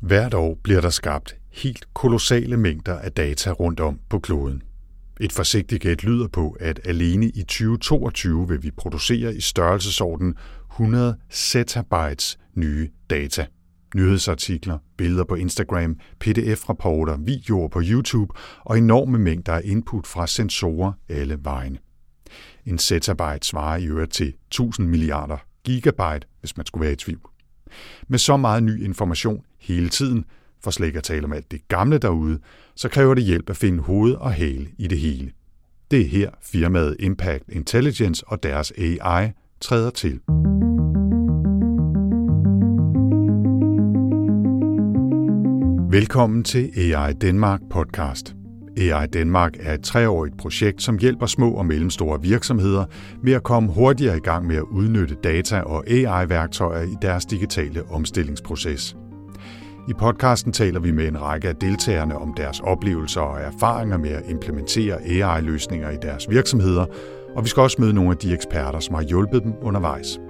Hvert 0.00 0.34
år 0.34 0.58
bliver 0.62 0.80
der 0.80 0.90
skabt 0.90 1.36
helt 1.52 1.94
kolossale 1.94 2.56
mængder 2.56 2.98
af 2.98 3.12
data 3.12 3.50
rundt 3.50 3.80
om 3.80 4.00
på 4.08 4.18
kloden. 4.18 4.62
Et 5.20 5.32
forsigtigt 5.32 5.82
gæt 5.82 6.04
lyder 6.04 6.28
på, 6.28 6.56
at 6.60 6.80
alene 6.84 7.26
i 7.26 7.42
2022 7.42 8.48
vil 8.48 8.62
vi 8.62 8.70
producere 8.70 9.34
i 9.34 9.40
størrelsesorden 9.40 10.34
100 10.72 11.18
zettabytes 11.32 12.38
nye 12.54 12.88
data. 13.10 13.46
Nyhedsartikler, 13.94 14.78
billeder 14.96 15.24
på 15.24 15.34
Instagram, 15.34 15.96
pdf-rapporter, 16.24 17.16
videoer 17.16 17.68
på 17.68 17.80
YouTube 17.84 18.34
og 18.64 18.78
enorme 18.78 19.18
mængder 19.18 19.52
af 19.52 19.62
input 19.64 20.06
fra 20.06 20.26
sensorer 20.26 20.92
alle 21.08 21.38
vegne. 21.42 21.78
En 22.66 22.78
zettabyte 22.78 23.46
svarer 23.46 23.76
i 23.76 23.86
øvrigt 23.86 24.12
til 24.12 24.34
1000 24.48 24.88
milliarder 24.88 25.36
gigabyte, 25.64 26.26
hvis 26.40 26.56
man 26.56 26.66
skulle 26.66 26.84
være 26.84 26.92
i 26.92 26.96
tvivl. 26.96 27.37
Med 28.08 28.18
så 28.18 28.36
meget 28.36 28.62
ny 28.62 28.84
information 28.84 29.42
hele 29.60 29.88
tiden, 29.88 30.24
for 30.64 30.70
slet 30.70 30.86
ikke 30.86 30.96
at 30.96 31.04
tale 31.04 31.24
om 31.24 31.32
alt 31.32 31.50
det 31.50 31.68
gamle 31.68 31.98
derude, 31.98 32.38
så 32.76 32.88
kræver 32.88 33.14
det 33.14 33.24
hjælp 33.24 33.50
at 33.50 33.56
finde 33.56 33.82
hoved 33.82 34.14
og 34.14 34.32
hale 34.32 34.68
i 34.78 34.86
det 34.86 34.98
hele. 34.98 35.30
Det 35.90 36.00
er 36.00 36.08
her 36.08 36.30
firmaet 36.42 36.96
Impact 36.98 37.44
Intelligence 37.48 38.24
og 38.26 38.42
deres 38.42 38.72
AI 38.78 39.30
træder 39.60 39.90
til. 39.90 40.20
Velkommen 45.90 46.44
til 46.44 46.70
AI 46.76 47.12
Danmark 47.12 47.60
podcast. 47.70 48.37
AI 48.78 49.06
Danmark 49.06 49.56
er 49.60 49.74
et 49.74 49.82
treårigt 49.82 50.38
projekt, 50.38 50.82
som 50.82 50.98
hjælper 50.98 51.26
små 51.26 51.50
og 51.50 51.66
mellemstore 51.66 52.22
virksomheder 52.22 52.84
med 53.22 53.32
at 53.32 53.42
komme 53.42 53.72
hurtigere 53.72 54.16
i 54.16 54.20
gang 54.20 54.46
med 54.46 54.56
at 54.56 54.62
udnytte 54.62 55.16
data 55.24 55.60
og 55.60 55.90
AI-værktøjer 55.90 56.82
i 56.82 56.94
deres 57.02 57.26
digitale 57.26 57.82
omstillingsproces. 57.90 58.96
I 59.88 59.92
podcasten 59.98 60.52
taler 60.52 60.80
vi 60.80 60.90
med 60.90 61.08
en 61.08 61.22
række 61.22 61.48
af 61.48 61.56
deltagerne 61.56 62.18
om 62.18 62.34
deres 62.34 62.60
oplevelser 62.60 63.20
og 63.20 63.40
erfaringer 63.40 63.98
med 63.98 64.10
at 64.10 64.22
implementere 64.28 65.02
AI-løsninger 65.02 65.90
i 65.90 65.96
deres 66.02 66.30
virksomheder, 66.30 66.86
og 67.36 67.44
vi 67.44 67.48
skal 67.48 67.60
også 67.60 67.76
møde 67.80 67.92
nogle 67.92 68.10
af 68.10 68.16
de 68.16 68.34
eksperter, 68.34 68.80
som 68.80 68.94
har 68.94 69.02
hjulpet 69.02 69.42
dem 69.42 69.52
undervejs. 69.62 70.20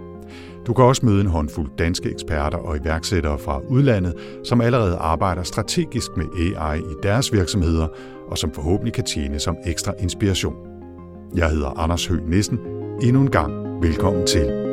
Du 0.67 0.73
kan 0.75 0.85
også 0.85 1.07
møde 1.07 1.21
en 1.21 1.27
håndfuld 1.27 1.71
danske 1.79 2.11
eksperter 2.11 2.59
og 2.59 2.77
iværksættere 2.77 3.39
fra 3.39 3.61
udlandet, 3.69 4.15
som 4.45 4.61
allerede 4.61 4.97
arbejder 4.97 5.43
strategisk 5.43 6.11
med 6.17 6.27
AI 6.37 6.79
i 6.79 6.95
deres 7.03 7.33
virksomheder, 7.33 7.89
og 8.31 8.39
som 8.39 8.53
forhåbentlig 8.53 8.93
kan 8.93 9.05
tjene 9.05 9.39
som 9.39 9.57
ekstra 9.65 9.93
inspiration. 9.99 10.57
Jeg 11.37 11.51
hedder 11.51 11.79
Anders 11.79 12.07
Høgh 12.07 12.31
Nissen. 12.31 12.59
Endnu 13.03 13.21
en 13.21 13.31
gang 13.31 13.83
velkommen 13.83 14.27
til. 14.27 14.69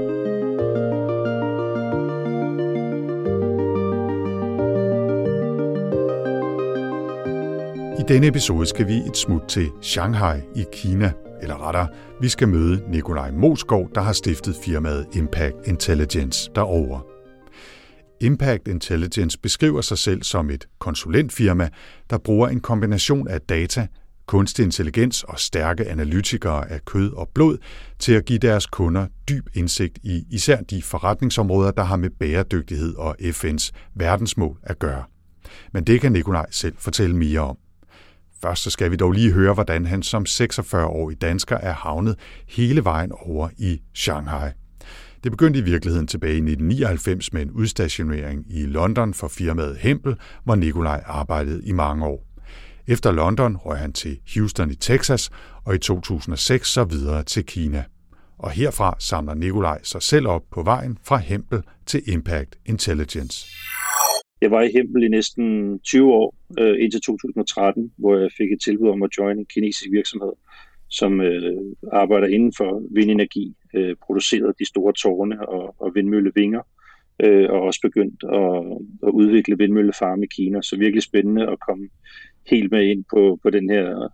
I 8.00 8.04
denne 8.08 8.28
episode 8.28 8.66
skal 8.66 8.88
vi 8.88 8.94
et 8.94 9.18
smut 9.18 9.42
til 9.48 9.72
Shanghai 9.82 10.40
i 10.56 10.66
Kina, 10.72 11.12
eller 11.42 11.68
rettere, 11.68 11.88
vi 12.22 12.30
skal 12.30 12.48
møde 12.48 12.84
Nikolaj 12.90 13.32
Moskov, 13.32 13.90
der 13.96 14.02
har 14.02 14.14
stiftet 14.14 14.56
firmaet 14.66 15.06
Impact 15.14 15.56
Intelligence 15.68 16.52
derovre. 16.56 17.15
Impact 18.22 18.68
Intelligence 18.68 19.40
beskriver 19.40 19.82
sig 19.82 19.98
selv 19.98 20.24
som 20.24 20.50
et 20.50 20.68
konsulentfirma, 20.80 21.70
der 22.10 22.18
bruger 22.18 22.48
en 22.48 22.60
kombination 22.60 23.28
af 23.28 23.42
data, 23.42 23.88
kunstig 24.26 24.66
intelligens 24.66 25.24
og 25.24 25.40
stærke 25.40 25.88
analytikere 25.88 26.72
af 26.72 26.86
kød 26.86 27.14
og 27.14 27.30
blod 27.34 27.58
til 28.00 28.14
at 28.14 28.26
give 28.26 28.40
deres 28.40 28.66
kunder 28.66 29.08
dyb 29.30 29.48
indsigt 29.54 30.00
i 30.04 30.24
især 30.32 30.62
de 30.62 30.82
forretningsområder, 30.82 31.72
der 31.72 31.84
har 31.84 31.96
med 31.96 32.10
bæredygtighed 32.10 32.96
og 32.96 33.16
FN's 33.20 33.72
verdensmål 33.96 34.58
at 34.64 34.80
gøre. 34.80 35.04
Men 35.74 35.84
det 35.84 36.02
kan 36.02 36.12
Nikolaj 36.12 36.46
selv 36.52 36.76
fortælle 36.78 37.16
mere 37.16 37.40
om. 37.40 37.58
Først 38.42 38.64
så 38.64 38.70
skal 38.70 38.92
vi 38.92 38.96
dog 38.96 39.12
lige 39.12 39.32
høre, 39.32 39.54
hvordan 39.54 39.86
han 39.86 40.04
som 40.04 40.26
46-årig 40.30 41.22
dansker 41.22 41.58
er 41.58 41.74
havnet 41.74 42.16
hele 42.48 42.84
vejen 42.84 43.12
over 43.12 43.50
i 43.58 43.82
Shanghai. 43.94 44.65
Det 45.26 45.32
begyndte 45.32 45.60
i 45.60 45.64
virkeligheden 45.64 46.08
tilbage 46.08 46.34
i 46.34 46.46
1999 46.52 47.34
med 47.34 47.42
en 47.42 47.52
udstationering 47.52 48.46
i 48.50 48.66
London 48.66 49.14
for 49.14 49.28
firmaet 49.28 49.78
Hempel, 49.78 50.16
hvor 50.44 50.56
Nikolaj 50.56 51.02
arbejdede 51.06 51.62
i 51.68 51.72
mange 51.72 52.06
år. 52.06 52.28
Efter 52.88 53.12
London 53.12 53.58
røg 53.58 53.78
han 53.78 53.94
til 53.94 54.20
Houston 54.36 54.72
i 54.72 54.76
Texas, 54.76 55.30
og 55.66 55.76
i 55.76 55.78
2006 55.78 56.68
så 56.68 56.84
videre 56.84 57.24
til 57.24 57.46
Kina. 57.46 57.84
Og 58.38 58.52
herfra 58.52 58.96
samler 59.00 59.34
Nikolaj 59.34 59.80
sig 59.84 60.02
selv 60.02 60.28
op 60.28 60.44
på 60.52 60.64
vejen 60.64 60.98
fra 61.04 61.18
Hempel 61.18 61.62
til 61.86 62.02
Impact 62.08 62.56
Intelligence. 62.66 63.48
Jeg 64.42 64.52
var 64.52 64.62
i 64.62 64.72
Hempel 64.76 65.04
i 65.04 65.08
næsten 65.08 65.80
20 65.80 66.14
år, 66.14 66.36
øh, 66.60 66.76
indtil 66.84 67.02
2013, 67.02 67.92
hvor 67.98 68.18
jeg 68.18 68.30
fik 68.38 68.52
et 68.52 68.62
tilbud 68.66 68.90
om 68.90 69.04
at 69.04 69.10
joine 69.18 69.40
en 69.40 69.46
kinesisk 69.54 69.90
virksomhed, 69.92 70.34
som 70.90 71.22
øh, 71.22 71.58
arbejder 71.94 72.28
inden 72.28 72.54
for 72.58 72.82
vindenergi, 72.96 73.56
øh, 73.76 73.96
produceret 74.06 74.60
de 74.60 74.66
store 74.66 74.94
tårne 74.94 75.50
og, 75.50 75.76
og 75.80 75.96
vindmøllevinger, 75.96 76.62
øh, 77.24 77.50
og 77.50 77.62
også 77.62 77.80
begyndt 77.82 78.24
at, 78.24 78.78
at 79.08 79.12
udvikle 79.12 79.58
vindmøllefarme 79.58 80.24
i 80.24 80.28
Kina. 80.36 80.62
Så 80.62 80.78
virkelig 80.78 81.04
spændende 81.04 81.48
at 81.52 81.60
komme 81.60 81.90
helt 82.48 82.72
med 82.72 82.88
ind 82.88 83.06
på, 83.14 83.40
på 83.44 83.50
den 83.50 83.70
her 83.70 84.10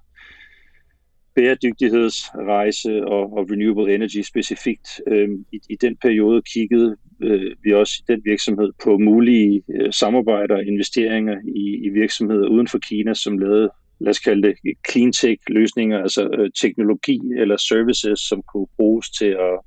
bæredygtighedsrejse 1.36 3.06
og, 3.06 3.34
og 3.34 3.50
renewable 3.52 3.96
energy 3.96 4.22
specifikt. 4.22 5.02
Øh, 5.08 5.30
i, 5.52 5.60
I 5.70 5.76
den 5.82 5.98
periode 6.02 6.42
kiggede 6.54 6.96
øh, 7.24 7.56
vi 7.64 7.74
også 7.74 7.94
i 8.00 8.12
den 8.12 8.22
virksomhed 8.26 8.72
på 8.84 8.98
mulige 8.98 9.64
øh, 9.76 9.94
samarbejder 9.94 10.56
og 10.56 10.66
investeringer 10.66 11.38
i, 11.56 11.86
i 11.86 11.90
virksomheder 11.90 12.48
uden 12.48 12.68
for 12.68 12.80
Kina, 12.80 13.14
som 13.14 13.38
lavede 13.38 13.70
lad 14.04 14.10
os 14.10 14.20
kalde 14.20 14.48
det 14.48 14.56
clean 14.90 15.12
tech 15.12 15.42
løsninger, 15.48 16.00
altså 16.00 16.30
øh, 16.38 16.50
teknologi 16.62 17.20
eller 17.38 17.58
services, 17.58 18.20
som 18.20 18.44
kunne 18.54 18.68
bruges 18.78 19.10
til 19.10 19.32
at 19.48 19.60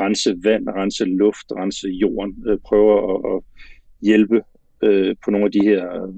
rense 0.00 0.34
vand, 0.44 0.68
rense 0.68 1.04
luft, 1.04 1.46
rense 1.56 1.88
jorden, 1.88 2.44
øh, 2.48 2.58
prøve 2.66 2.92
at, 3.12 3.20
at 3.32 3.42
hjælpe 4.02 4.42
øh, 4.82 5.14
på 5.24 5.30
nogle 5.30 5.46
af 5.46 5.52
de 5.52 5.62
her 5.62 6.12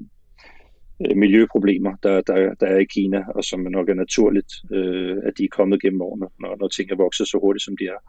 Øh, 1.09 1.17
miljøproblemer, 1.17 1.95
der, 2.03 2.21
der, 2.21 2.53
der 2.59 2.67
er 2.67 2.77
i 2.77 2.83
Kina, 2.83 3.23
og 3.35 3.43
som 3.43 3.59
nok 3.59 3.89
er 3.89 3.93
naturligt, 3.93 4.53
øh, 4.71 5.17
at 5.23 5.33
de 5.37 5.43
er 5.43 5.47
kommet 5.51 5.81
gennem 5.81 6.01
årene, 6.01 6.27
når, 6.39 6.55
når 6.59 6.67
ting 6.67 6.91
er 6.91 6.95
vokset 6.95 7.27
så 7.27 7.39
hurtigt, 7.41 7.63
som 7.63 7.77
de 7.77 7.85
er. 7.85 7.99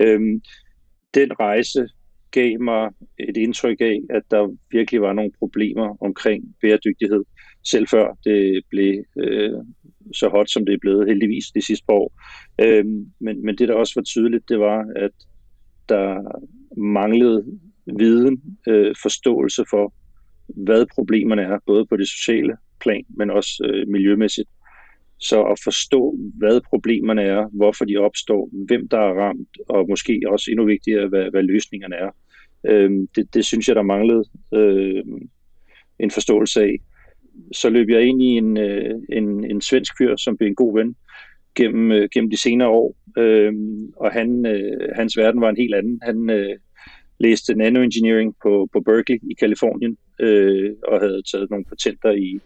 Øh, 0.00 0.20
den 1.14 1.40
rejse 1.40 1.88
gav 2.30 2.60
mig 2.60 2.90
et 3.18 3.36
indtryk 3.36 3.80
af, 3.80 4.00
at 4.10 4.22
der 4.30 4.56
virkelig 4.70 5.00
var 5.00 5.12
nogle 5.12 5.32
problemer 5.38 5.96
omkring 6.00 6.56
bæredygtighed, 6.60 7.24
selv 7.70 7.88
før 7.88 8.18
det 8.24 8.62
blev 8.70 9.04
øh, 9.18 9.52
så 10.14 10.28
hot, 10.28 10.50
som 10.50 10.66
det 10.66 10.74
er 10.74 10.78
blevet 10.80 11.08
heldigvis 11.08 11.46
de 11.54 11.66
sidste 11.66 11.86
par 11.86 11.94
år. 11.94 12.12
Øhm, 12.60 13.06
men, 13.20 13.44
men 13.44 13.58
det, 13.58 13.68
der 13.68 13.74
også 13.74 13.92
var 13.96 14.02
tydeligt, 14.02 14.48
det 14.48 14.58
var, 14.58 14.86
at 14.96 15.10
der 15.88 16.22
manglede 16.76 17.44
viden, 17.98 18.42
øh, 18.68 18.94
forståelse 19.02 19.64
for, 19.70 19.94
hvad 20.46 20.86
problemerne 20.94 21.42
er, 21.42 21.58
både 21.66 21.86
på 21.86 21.96
det 21.96 22.08
sociale 22.08 22.56
plan, 22.80 23.04
men 23.08 23.30
også 23.30 23.64
øh, 23.64 23.88
miljømæssigt. 23.88 24.48
Så 25.20 25.42
at 25.42 25.60
forstå, 25.64 26.16
hvad 26.34 26.60
problemerne 26.70 27.22
er, 27.22 27.48
hvorfor 27.52 27.84
de 27.84 27.96
opstår, 27.96 28.50
hvem 28.66 28.88
der 28.88 28.98
er 28.98 29.14
ramt, 29.22 29.58
og 29.68 29.86
måske 29.88 30.20
også 30.26 30.50
endnu 30.50 30.66
vigtigere, 30.66 31.08
hvad, 31.08 31.30
hvad 31.30 31.42
løsningerne 31.42 31.96
er. 31.96 32.10
Øh, 32.68 32.90
det, 33.16 33.34
det 33.34 33.44
synes 33.44 33.68
jeg, 33.68 33.76
der 33.76 33.82
manglede 33.82 34.24
øh, 34.54 35.04
en 35.98 36.10
forståelse 36.10 36.60
af. 36.62 36.74
Så 37.52 37.70
løb 37.70 37.88
jeg 37.88 38.02
ind 38.02 38.22
i 38.22 38.26
en, 38.26 38.56
øh, 38.56 38.94
en, 39.12 39.50
en 39.50 39.60
svensk 39.60 39.92
fyr, 39.98 40.16
som 40.16 40.36
blev 40.36 40.48
en 40.48 40.54
god 40.54 40.78
ven 40.78 40.96
gennem, 41.54 41.92
øh, 41.92 42.08
gennem 42.14 42.30
de 42.30 42.40
senere 42.40 42.68
år, 42.68 42.96
øh, 43.18 43.52
og 43.96 44.12
han, 44.12 44.46
øh, 44.46 44.88
hans 44.94 45.16
verden 45.16 45.40
var 45.40 45.50
en 45.50 45.56
helt 45.56 45.74
anden. 45.74 46.00
Han 46.02 46.30
øh, 46.30 46.56
læste 47.20 47.54
nanoengineering 47.54 48.34
på, 48.42 48.68
på 48.72 48.80
Berkeley 48.80 49.18
i 49.30 49.34
Kalifornien, 49.34 49.96
øh, 50.20 50.72
og 50.84 51.00
havde 51.00 51.22
taget 51.32 51.50
nogle 51.50 51.64
patenter 51.64 52.10
i, 52.10 52.40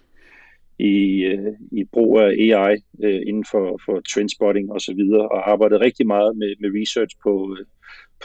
i, 0.79 1.25
øh, 1.25 1.53
i 1.73 1.85
brug 1.85 2.21
af 2.21 2.29
AI 2.29 2.77
øh, 3.05 3.21
inden 3.27 3.45
for, 3.51 3.81
for 3.85 4.01
trendspotting 4.01 4.73
og 4.73 4.81
så 4.81 4.95
videre, 4.95 5.29
og 5.29 5.51
arbejdede 5.51 5.81
rigtig 5.81 6.07
meget 6.07 6.37
med, 6.37 6.55
med 6.61 6.81
research 6.81 7.17
på, 7.23 7.57
øh, 7.59 7.67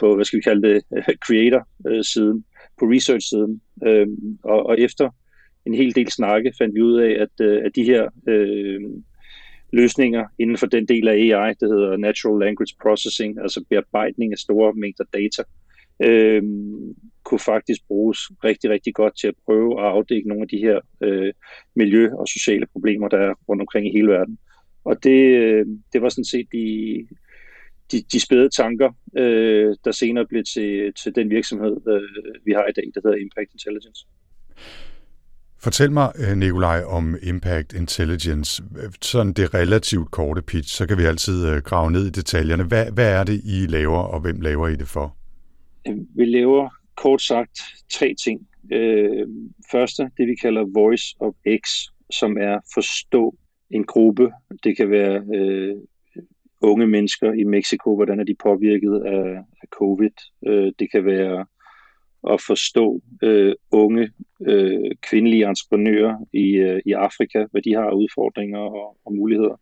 på, 0.00 0.14
hvad 0.14 0.24
skal 0.24 0.36
vi 0.36 0.42
kalde 0.42 0.68
det, 0.68 0.82
creator-siden, 1.26 2.36
øh, 2.36 2.70
på 2.78 2.84
research-siden. 2.84 3.60
Øh, 3.86 4.06
og, 4.42 4.66
og 4.66 4.80
efter 4.80 5.10
en 5.66 5.74
hel 5.74 5.94
del 5.94 6.10
snakke 6.10 6.52
fandt 6.58 6.74
vi 6.74 6.80
ud 6.80 7.00
af, 7.00 7.22
at, 7.22 7.46
øh, 7.46 7.62
at 7.64 7.76
de 7.76 7.84
her 7.84 8.08
øh, 8.28 8.80
løsninger 9.72 10.26
inden 10.38 10.56
for 10.56 10.66
den 10.66 10.88
del 10.88 11.08
af 11.08 11.12
AI, 11.12 11.54
der 11.60 11.66
hedder 11.66 11.96
Natural 11.96 12.40
Language 12.40 12.74
Processing, 12.82 13.38
altså 13.40 13.64
bearbejdning 13.70 14.32
af 14.32 14.38
store 14.38 14.72
mængder 14.74 15.04
data, 15.12 15.42
øh, 16.02 16.42
kunne 17.24 17.38
faktisk 17.38 17.80
bruges 17.88 18.18
rigtig, 18.44 18.70
rigtig 18.70 18.94
godt 18.94 19.18
til 19.20 19.28
at 19.28 19.34
prøve 19.44 19.80
at 19.80 19.86
afdække 19.86 20.28
nogle 20.28 20.42
af 20.42 20.48
de 20.48 20.58
her 20.58 20.80
øh, 21.00 21.32
miljø- 21.74 22.14
og 22.14 22.28
sociale 22.28 22.66
problemer, 22.66 23.08
der 23.08 23.18
er 23.18 23.34
rundt 23.48 23.62
omkring 23.62 23.86
i 23.86 23.92
hele 23.92 24.08
verden. 24.08 24.38
Og 24.84 25.04
det, 25.04 25.20
øh, 25.36 25.66
det 25.92 26.02
var 26.02 26.08
sådan 26.08 26.24
set 26.24 26.46
de, 26.52 26.66
de, 27.92 28.02
de 28.12 28.20
spæde 28.20 28.48
tanker, 28.48 28.90
øh, 29.16 29.76
der 29.84 29.90
senere 29.90 30.26
blev 30.26 30.44
til, 30.54 30.92
til 31.02 31.14
den 31.14 31.30
virksomhed, 31.30 31.76
øh, 31.88 32.34
vi 32.44 32.52
har 32.52 32.66
i 32.66 32.72
dag, 32.72 32.84
der 32.94 33.00
hedder 33.04 33.16
Impact 33.16 33.52
Intelligence. 33.52 34.06
Fortæl 35.60 35.92
mig, 35.92 36.12
øh, 36.18 36.36
Nikolaj, 36.36 36.82
om 36.86 37.16
Impact 37.22 37.72
Intelligence. 37.72 38.62
Sådan 39.02 39.32
det 39.32 39.54
relativt 39.54 40.10
korte 40.10 40.42
pitch, 40.42 40.76
så 40.76 40.86
kan 40.86 40.98
vi 40.98 41.04
altid 41.04 41.48
øh, 41.48 41.62
grave 41.62 41.90
ned 41.90 42.06
i 42.06 42.10
detaljerne. 42.10 42.64
Hvad, 42.64 42.92
hvad 42.92 43.12
er 43.12 43.24
det, 43.24 43.40
I 43.44 43.66
laver, 43.66 43.98
og 43.98 44.20
hvem 44.20 44.40
laver 44.40 44.68
I 44.68 44.76
det 44.76 44.88
for? 44.88 45.16
Vi 46.16 46.24
laver 46.24 46.68
kort 46.96 47.22
sagt 47.22 47.60
tre 47.92 48.14
ting. 48.24 48.48
Øh, 48.72 49.26
første, 49.70 50.02
det 50.02 50.26
vi 50.26 50.34
kalder 50.34 50.64
Voice 50.74 51.16
of 51.20 51.34
X, 51.64 51.68
som 52.10 52.36
er 52.36 52.58
forstå 52.74 53.34
en 53.70 53.84
gruppe. 53.84 54.30
Det 54.64 54.76
kan 54.76 54.90
være 54.90 55.22
øh, 55.34 55.76
unge 56.62 56.86
mennesker 56.86 57.32
i 57.32 57.44
Mexico, 57.44 57.94
hvordan 57.94 58.20
er 58.20 58.24
de 58.24 58.34
påvirket 58.42 59.02
af, 59.06 59.30
af 59.62 59.68
covid. 59.70 60.16
Øh, 60.46 60.72
det 60.78 60.90
kan 60.90 61.04
være 61.04 61.46
at 62.32 62.40
forstå 62.46 63.02
øh, 63.22 63.54
unge 63.70 64.10
øh, 64.46 64.90
kvindelige 65.02 65.48
entreprenører 65.48 66.16
i, 66.32 66.46
øh, 66.56 66.80
i 66.86 66.92
Afrika, 66.92 67.46
hvad 67.50 67.62
de 67.62 67.74
har 67.74 67.84
af 67.84 67.94
udfordringer 67.94 68.58
og, 68.58 68.96
og 69.04 69.14
muligheder. 69.14 69.60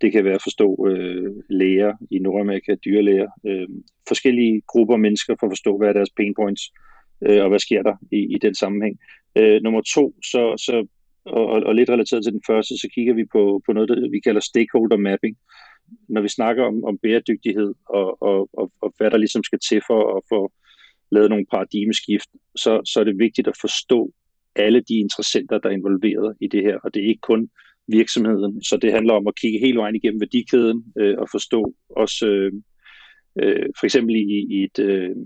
Det 0.00 0.12
kan 0.12 0.24
være 0.24 0.34
at 0.34 0.42
forstå 0.42 0.86
øh, 0.88 1.34
læger 1.50 1.92
i 2.10 2.18
Nordamerika, 2.18 2.74
dyrlæger, 2.74 3.30
øh, 3.46 3.68
forskellige 4.08 4.62
grupper 4.66 4.94
af 4.94 5.00
mennesker 5.00 5.34
for 5.40 5.46
at 5.46 5.50
forstå, 5.50 5.78
hvad 5.78 5.88
er 5.88 5.92
deres 5.92 6.10
pain 6.16 6.34
points, 6.34 6.62
øh, 7.22 7.42
og 7.42 7.48
hvad 7.48 7.58
sker 7.58 7.82
der 7.82 7.96
i, 8.12 8.34
i 8.34 8.38
den 8.42 8.54
sammenhæng. 8.54 8.98
Øh, 9.38 9.62
nummer 9.62 9.80
to, 9.94 10.14
så, 10.22 10.54
så 10.56 10.86
og, 11.26 11.46
og 11.46 11.74
lidt 11.74 11.90
relateret 11.90 12.24
til 12.24 12.32
den 12.32 12.42
første, 12.46 12.78
så 12.78 12.88
kigger 12.94 13.14
vi 13.14 13.24
på, 13.24 13.62
på 13.66 13.72
noget, 13.72 13.88
der 13.88 14.10
vi 14.10 14.20
kalder 14.20 14.40
stakeholder 14.40 14.96
mapping. 14.96 15.36
Når 16.08 16.20
vi 16.20 16.28
snakker 16.28 16.64
om, 16.64 16.84
om 16.84 16.98
bæredygtighed 16.98 17.74
og, 17.88 18.22
og, 18.22 18.48
og, 18.52 18.72
og 18.80 18.94
hvad 18.96 19.10
der 19.10 19.16
ligesom 19.16 19.44
skal 19.44 19.58
til 19.68 19.80
for 19.86 20.16
at 20.16 20.22
få 20.28 20.52
lavet 21.10 21.30
nogle 21.30 21.46
paradigmeskift, 21.50 22.28
så, 22.56 22.80
så 22.84 23.00
er 23.00 23.04
det 23.04 23.18
vigtigt 23.18 23.48
at 23.48 23.56
forstå 23.60 24.12
alle 24.56 24.80
de 24.80 24.94
interessenter, 24.94 25.58
der 25.58 25.68
er 25.68 25.72
involveret 25.72 26.36
i 26.40 26.46
det 26.46 26.62
her. 26.62 26.76
Og 26.84 26.94
det 26.94 27.02
er 27.02 27.08
ikke 27.08 27.20
kun 27.20 27.50
virksomheden. 27.88 28.62
Så 28.62 28.76
det 28.76 28.92
handler 28.92 29.14
om 29.14 29.26
at 29.26 29.36
kigge 29.36 29.58
hele 29.58 29.78
vejen 29.78 29.96
igennem 29.96 30.20
værdikæden 30.20 30.84
øh, 30.98 31.18
og 31.18 31.28
forstå 31.30 31.74
også 31.96 32.26
øh, 32.26 32.52
øh, 33.42 33.66
for 33.78 33.86
eksempel 33.86 34.16
i, 34.16 34.46
i 34.50 34.64
et 34.64 34.78
øh, 34.78 35.16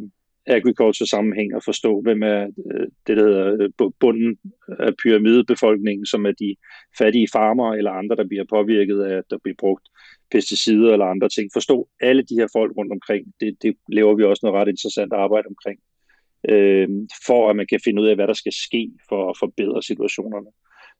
agriculture 0.47 1.07
sammenhæng 1.07 1.55
og 1.55 1.63
forstå, 1.65 2.01
hvem 2.01 2.23
er 2.23 2.43
øh, 2.43 2.87
det, 3.07 3.17
der 3.17 3.25
hedder 3.25 3.71
øh, 3.81 3.91
bunden 4.01 4.39
af 4.79 4.93
pyramidebefolkningen, 5.03 6.07
som 6.07 6.27
er 6.27 6.33
de 6.33 6.57
fattige 6.99 7.29
farmere 7.33 7.79
eller 7.79 7.91
andre, 7.91 8.17
der 8.17 8.27
bliver 8.27 8.45
påvirket 8.51 9.03
af, 9.03 9.19
at 9.19 9.25
der 9.31 9.39
bliver 9.43 9.57
brugt 9.59 9.89
pesticider 10.31 10.93
eller 10.93 11.07
andre 11.07 11.29
ting. 11.29 11.51
Forstå 11.53 11.89
alle 12.01 12.23
de 12.23 12.35
her 12.35 12.49
folk 12.53 12.73
rundt 12.77 12.93
omkring. 12.93 13.27
Det, 13.41 13.57
det 13.63 13.77
laver 13.89 14.15
vi 14.15 14.25
også 14.25 14.41
noget 14.43 14.61
ret 14.61 14.69
interessant 14.69 15.13
arbejde 15.13 15.47
omkring, 15.47 15.79
øh, 16.49 16.89
for 17.27 17.51
at 17.51 17.57
man 17.57 17.67
kan 17.67 17.81
finde 17.85 18.03
ud 18.03 18.09
af, 18.09 18.15
hvad 18.15 18.27
der 18.27 18.33
skal 18.43 18.53
ske 18.53 18.91
for 19.09 19.31
at 19.31 19.37
forbedre 19.39 19.83
situationerne. 19.83 20.51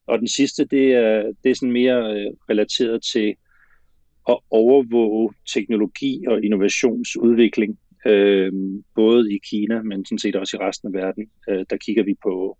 Og 0.07 0.19
den 0.19 0.27
sidste, 0.27 0.65
det 0.65 0.93
er, 0.93 1.31
det 1.43 1.51
er 1.51 1.55
sådan 1.55 1.71
mere 1.71 1.99
øh, 2.13 2.31
relateret 2.49 3.03
til 3.13 3.35
at 4.29 4.37
overvåge 4.51 5.33
teknologi 5.53 6.23
og 6.27 6.43
innovationsudvikling, 6.43 7.77
øh, 8.05 8.51
både 8.95 9.33
i 9.33 9.39
Kina, 9.49 9.81
men 9.81 10.05
sådan 10.05 10.19
set 10.19 10.35
også 10.35 10.57
i 10.57 10.59
resten 10.59 10.87
af 10.87 11.01
verden. 11.01 11.29
Øh, 11.49 11.65
der 11.69 11.77
kigger 11.77 12.03
vi 12.03 12.15
på, 12.23 12.57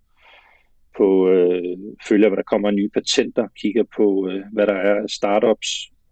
på 0.98 1.30
øh, 1.30 1.78
følger, 2.08 2.30
hvad 2.30 2.38
der 2.38 2.44
kommer 2.44 2.68
af 2.68 2.74
nye 2.74 2.90
patenter, 2.90 3.48
kigger 3.62 3.84
på, 3.98 4.30
øh, 4.30 4.42
hvad 4.54 4.68
der 4.68 4.74
er 4.74 4.96
af 5.02 5.10
startups, 5.10 5.68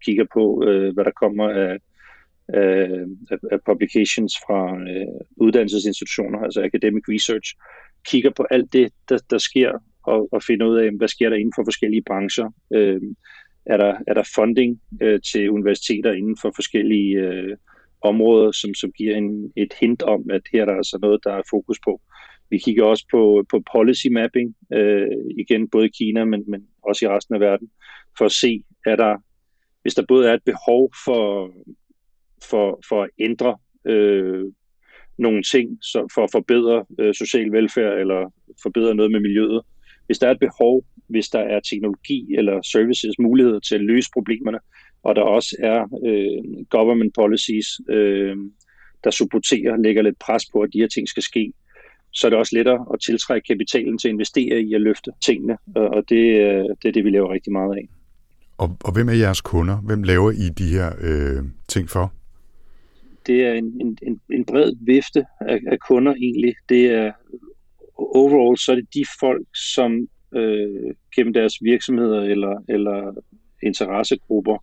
kigger 0.05 0.25
på, 0.33 0.63
øh, 0.67 0.93
hvad 0.93 1.05
der 1.05 1.11
kommer 1.11 1.49
af, 1.49 1.77
af, 2.47 3.05
af 3.51 3.59
publications 3.65 4.33
fra 4.47 4.79
øh, 4.91 5.21
uddannelsesinstitutioner, 5.37 6.39
altså 6.39 6.61
academic 6.63 7.03
research, 7.09 7.55
kigger 8.05 8.29
på 8.29 8.45
alt 8.51 8.73
det, 8.73 8.93
der, 9.09 9.17
der 9.29 9.37
sker, 9.37 9.71
og, 10.03 10.29
og 10.31 10.43
finder 10.43 10.65
ud 10.65 10.77
af, 10.77 10.91
hvad 10.91 11.07
sker 11.07 11.29
der 11.29 11.35
inden 11.35 11.53
for 11.55 11.63
forskellige 11.63 12.03
brancher. 12.07 12.51
Øh, 12.73 13.01
er, 13.65 13.77
der, 13.77 13.95
er 14.07 14.13
der 14.13 14.31
funding 14.35 14.81
øh, 15.01 15.19
til 15.31 15.49
universiteter 15.49 16.11
inden 16.11 16.37
for 16.41 16.51
forskellige 16.55 17.17
øh, 17.17 17.57
områder, 18.01 18.51
som, 18.51 18.73
som 18.73 18.91
giver 18.91 19.17
en, 19.17 19.53
et 19.57 19.73
hint 19.81 20.03
om, 20.03 20.29
at 20.29 20.41
her 20.53 20.61
er 20.61 20.65
der 20.65 20.75
altså 20.75 20.99
noget, 21.01 21.19
der 21.23 21.33
er 21.33 21.41
fokus 21.49 21.79
på. 21.83 22.01
Vi 22.49 22.57
kigger 22.57 22.83
også 22.83 23.05
på, 23.11 23.45
på 23.51 23.63
policy 23.73 24.07
mapping, 24.11 24.55
øh, 24.73 25.07
igen 25.37 25.69
både 25.69 25.85
i 25.85 25.91
Kina, 25.97 26.25
men, 26.25 26.43
men 26.47 26.67
også 26.83 27.05
i 27.05 27.09
resten 27.09 27.35
af 27.35 27.41
verden, 27.41 27.71
for 28.17 28.25
at 28.25 28.31
se, 28.31 28.63
er 28.85 28.95
der, 28.95 29.17
hvis 29.81 29.93
der 29.93 30.05
både 30.07 30.29
er 30.29 30.33
et 30.33 30.43
behov 30.45 30.91
for, 31.05 31.51
for, 32.49 32.79
for 32.89 33.03
at 33.03 33.09
ændre 33.19 33.57
øh, 33.85 34.45
nogle 35.17 35.43
ting 35.43 35.77
så 35.81 36.07
for 36.13 36.23
at 36.23 36.31
forbedre 36.31 36.85
øh, 36.99 37.13
social 37.13 37.51
velfærd 37.51 37.99
eller 37.99 38.33
forbedre 38.63 38.95
noget 38.95 39.11
med 39.11 39.19
miljøet. 39.19 39.61
Hvis 40.05 40.19
der 40.19 40.27
er 40.27 40.31
et 40.31 40.39
behov, 40.39 40.83
hvis 41.11 41.29
der 41.29 41.39
er 41.39 41.59
teknologi 41.59 42.35
eller 42.37 42.61
services 42.61 43.19
muligheder 43.19 43.59
til 43.59 43.75
at 43.75 43.81
løse 43.81 44.09
problemerne, 44.13 44.59
og 45.03 45.15
der 45.15 45.21
også 45.21 45.55
er 45.59 45.79
øh, 46.07 46.65
government 46.69 47.13
policies, 47.13 47.67
øh, 47.89 48.35
der 49.03 49.11
supporterer, 49.11 49.77
lægger 49.77 50.01
lidt 50.01 50.19
pres 50.19 50.43
på, 50.53 50.59
at 50.61 50.69
de 50.73 50.79
her 50.79 50.87
ting 50.87 51.07
skal 51.07 51.23
ske, 51.23 51.53
så 52.11 52.27
er 52.27 52.29
det 52.29 52.39
også 52.39 52.55
lettere 52.55 52.85
at 52.93 52.99
tiltrække 53.01 53.47
kapitalen 53.47 53.97
til 53.97 54.07
at 54.07 54.11
investere 54.11 54.61
i 54.61 54.73
at 54.73 54.81
løfte 54.81 55.11
tingene, 55.25 55.57
og 55.75 56.03
det, 56.09 56.25
øh, 56.41 56.65
det 56.81 56.87
er 56.87 56.91
det, 56.91 57.05
vi 57.05 57.09
laver 57.09 57.33
rigtig 57.33 57.51
meget 57.51 57.75
af. 57.77 57.89
Og, 58.57 58.77
og 58.83 58.93
hvem 58.93 59.09
er 59.09 59.13
jeres 59.13 59.41
kunder? 59.41 59.77
Hvem 59.77 60.03
laver 60.03 60.31
I 60.31 60.49
de 60.57 60.67
her 60.67 60.91
øh, 61.01 61.43
ting 61.67 61.89
for? 61.89 62.13
Det 63.27 63.45
er 63.45 63.53
en, 63.53 63.97
en, 64.01 64.21
en 64.31 64.45
bred 64.45 64.73
vifte 64.81 65.25
af, 65.41 65.59
af 65.67 65.79
kunder 65.79 66.13
egentlig. 66.13 66.55
Det 66.69 66.85
er 66.85 67.11
overall, 67.97 68.57
så 68.57 68.71
er 68.71 68.75
det 68.75 68.93
de 68.93 69.05
folk, 69.19 69.47
som 69.75 70.07
øh, 70.35 70.95
gennem 71.15 71.33
deres 71.33 71.53
virksomheder 71.61 72.21
eller, 72.21 72.63
eller 72.69 73.13
interessegrupper 73.63 74.57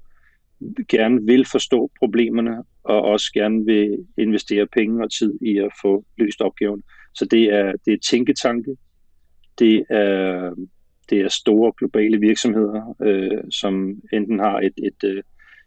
gerne 0.88 1.26
vil 1.26 1.44
forstå 1.44 1.90
problemerne, 1.98 2.64
og 2.84 3.02
også 3.02 3.32
gerne 3.34 3.64
vil 3.64 4.06
investere 4.18 4.66
penge 4.66 5.04
og 5.04 5.12
tid 5.12 5.38
i 5.42 5.58
at 5.58 5.70
få 5.82 6.04
løst 6.18 6.40
opgaven. 6.40 6.82
Så 7.14 7.24
det 7.24 7.44
er, 7.44 7.72
det 7.84 7.92
er 7.92 7.98
tænketanke, 8.10 8.76
det 9.58 9.84
er, 9.90 10.54
det 11.10 11.20
er 11.20 11.28
store 11.28 11.72
globale 11.78 12.20
virksomheder, 12.20 12.96
øh, 13.02 13.50
som 13.50 14.02
enten 14.12 14.38
har 14.38 14.60
et, 14.60 14.72
et, 14.76 15.04
øh, 15.04 15.22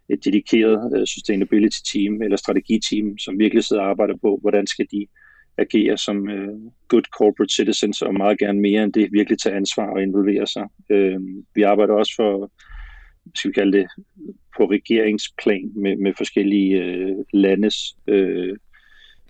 et 0.09 0.25
dedikeret 0.25 0.98
øh, 0.98 1.07
sustainability 1.07 1.77
team 1.94 2.21
eller 2.21 2.38
strategiteam, 2.38 3.18
som 3.18 3.39
virkelig 3.39 3.63
sidder 3.63 3.81
og 3.81 3.89
arbejder 3.89 4.15
på, 4.21 4.38
hvordan 4.42 4.68
skal 4.68 4.88
de 4.92 5.07
agere 5.57 5.98
som 5.98 6.30
øh, 6.30 6.57
good 6.88 7.03
corporate 7.18 7.53
citizens, 7.53 8.01
og 8.01 8.13
meget 8.13 8.39
gerne 8.39 8.59
mere 8.59 8.83
end 8.83 8.94
det, 8.94 9.12
virkelig 9.12 9.39
tage 9.39 9.56
ansvar 9.56 9.89
og 9.89 10.01
involvere 10.01 10.48
sig. 10.48 10.65
Øh, 10.89 11.20
vi 11.55 11.62
arbejder 11.62 11.93
også 11.93 12.13
for 12.15 12.51
skal 13.36 13.50
vi 13.50 13.53
kalde 13.53 13.77
det, 13.77 13.88
på 14.58 14.65
regeringsplan 14.65 15.72
med, 15.75 15.96
med 15.96 16.13
forskellige 16.17 16.84
øh, 16.84 17.15
landes 17.34 17.75
øh, 18.08 18.58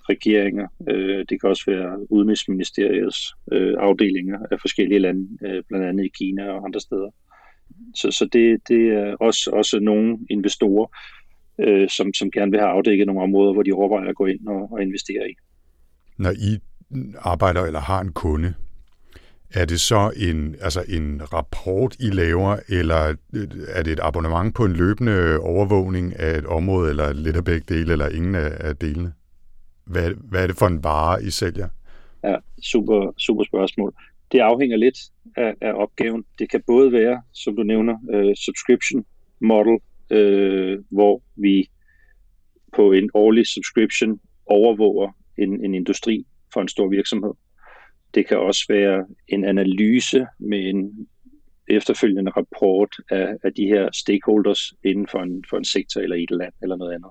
regeringer. 0.10 0.68
Øh, 0.90 1.26
det 1.30 1.42
kan 1.42 1.50
også 1.50 1.64
være 1.68 2.12
udenrigsministeriets 2.12 3.20
øh, 3.52 3.74
afdelinger 3.80 4.40
af 4.52 4.58
forskellige 4.62 5.00
lande, 5.00 5.28
øh, 5.46 5.64
blandt 5.68 5.86
andet 5.86 6.06
i 6.06 6.12
Kina 6.18 6.50
og 6.50 6.66
andre 6.66 6.80
steder. 6.80 7.10
Så, 7.96 8.12
så 8.12 8.30
det, 8.34 8.68
det 8.68 8.88
er 8.88 9.16
også, 9.16 9.50
også 9.54 9.80
nogle 9.80 10.18
investorer, 10.30 10.88
øh, 11.60 11.90
som, 11.90 12.14
som 12.14 12.32
gerne 12.32 12.52
vil 12.52 12.60
have 12.60 12.72
afdækket 12.72 13.08
nogle 13.08 13.22
områder, 13.22 13.54
hvor 13.54 13.64
de 13.64 13.72
overvejer 13.72 14.10
at 14.10 14.16
gå 14.16 14.26
ind 14.26 14.48
og, 14.48 14.72
og 14.72 14.82
investere 14.82 15.30
i. 15.30 15.34
Når 16.22 16.32
I 16.32 16.60
arbejder 17.20 17.62
eller 17.62 17.80
har 17.80 18.02
en 18.02 18.14
kunde, 18.14 18.54
er 19.54 19.66
det 19.66 19.80
så 19.80 20.12
en, 20.18 20.56
altså 20.62 20.84
en 20.90 21.34
rapport, 21.34 21.96
I 22.00 22.10
laver, 22.10 22.58
eller 22.70 23.16
er 23.68 23.84
det 23.84 23.94
et 23.94 24.00
abonnement 24.04 24.56
på 24.56 24.66
en 24.66 24.74
løbende 24.74 25.40
overvågning 25.40 26.20
af 26.20 26.38
et 26.38 26.46
område, 26.46 26.90
eller 26.90 27.14
lidt 27.14 27.36
af 27.36 27.44
begge 27.44 27.76
dele, 27.76 27.92
eller 27.92 28.10
ingen 28.10 28.36
af, 28.36 28.52
af 28.60 28.76
delene? 28.76 29.14
Hvad, 29.86 30.12
hvad 30.30 30.44
er 30.44 30.48
det 30.48 30.58
for 30.58 30.68
en 30.68 30.84
vare, 30.84 31.24
I 31.24 31.30
sælger? 31.30 31.70
Ja, 32.24 32.36
super, 32.64 33.14
super 33.18 33.44
spørgsmål. 33.44 33.94
Det 34.32 34.40
afhænger 34.40 34.78
lidt 34.78 34.98
af, 35.38 35.54
af 35.62 35.74
opgaven. 35.74 36.24
Det 36.40 36.52
kan 36.52 36.62
både 36.68 36.92
være, 36.92 37.22
som 37.34 37.56
du 37.56 37.64
nævner, 37.64 37.94
uh, 37.94 38.34
subscription 38.36 39.06
model, 39.42 39.78
uh, 40.18 40.84
hvor 40.90 41.22
vi 41.36 41.70
på 42.76 42.92
en 42.92 43.10
årlig 43.14 43.48
subscription 43.48 44.20
overvåger 44.46 45.12
en, 45.38 45.66
en 45.66 45.74
industri 45.74 46.26
for 46.54 46.62
en 46.62 46.68
stor 46.68 46.88
virksomhed. 46.88 47.32
Det 48.14 48.28
kan 48.28 48.40
også 48.40 48.66
være 48.70 49.06
en 49.28 49.46
analyse 49.46 50.26
med 50.40 50.60
en 50.60 51.08
efterfølgende 51.68 52.32
rapport 52.32 52.96
af, 53.10 53.36
af 53.44 53.54
de 53.54 53.66
her 53.66 53.90
stakeholders 53.94 54.74
inden 54.84 55.08
for 55.08 55.20
en, 55.20 55.44
for 55.50 55.58
en 55.58 55.66
sektor 55.66 56.02
eller 56.02 56.16
et 56.16 56.32
land 56.32 56.54
eller 56.62 56.76
noget 56.76 56.94
andet. 56.94 57.10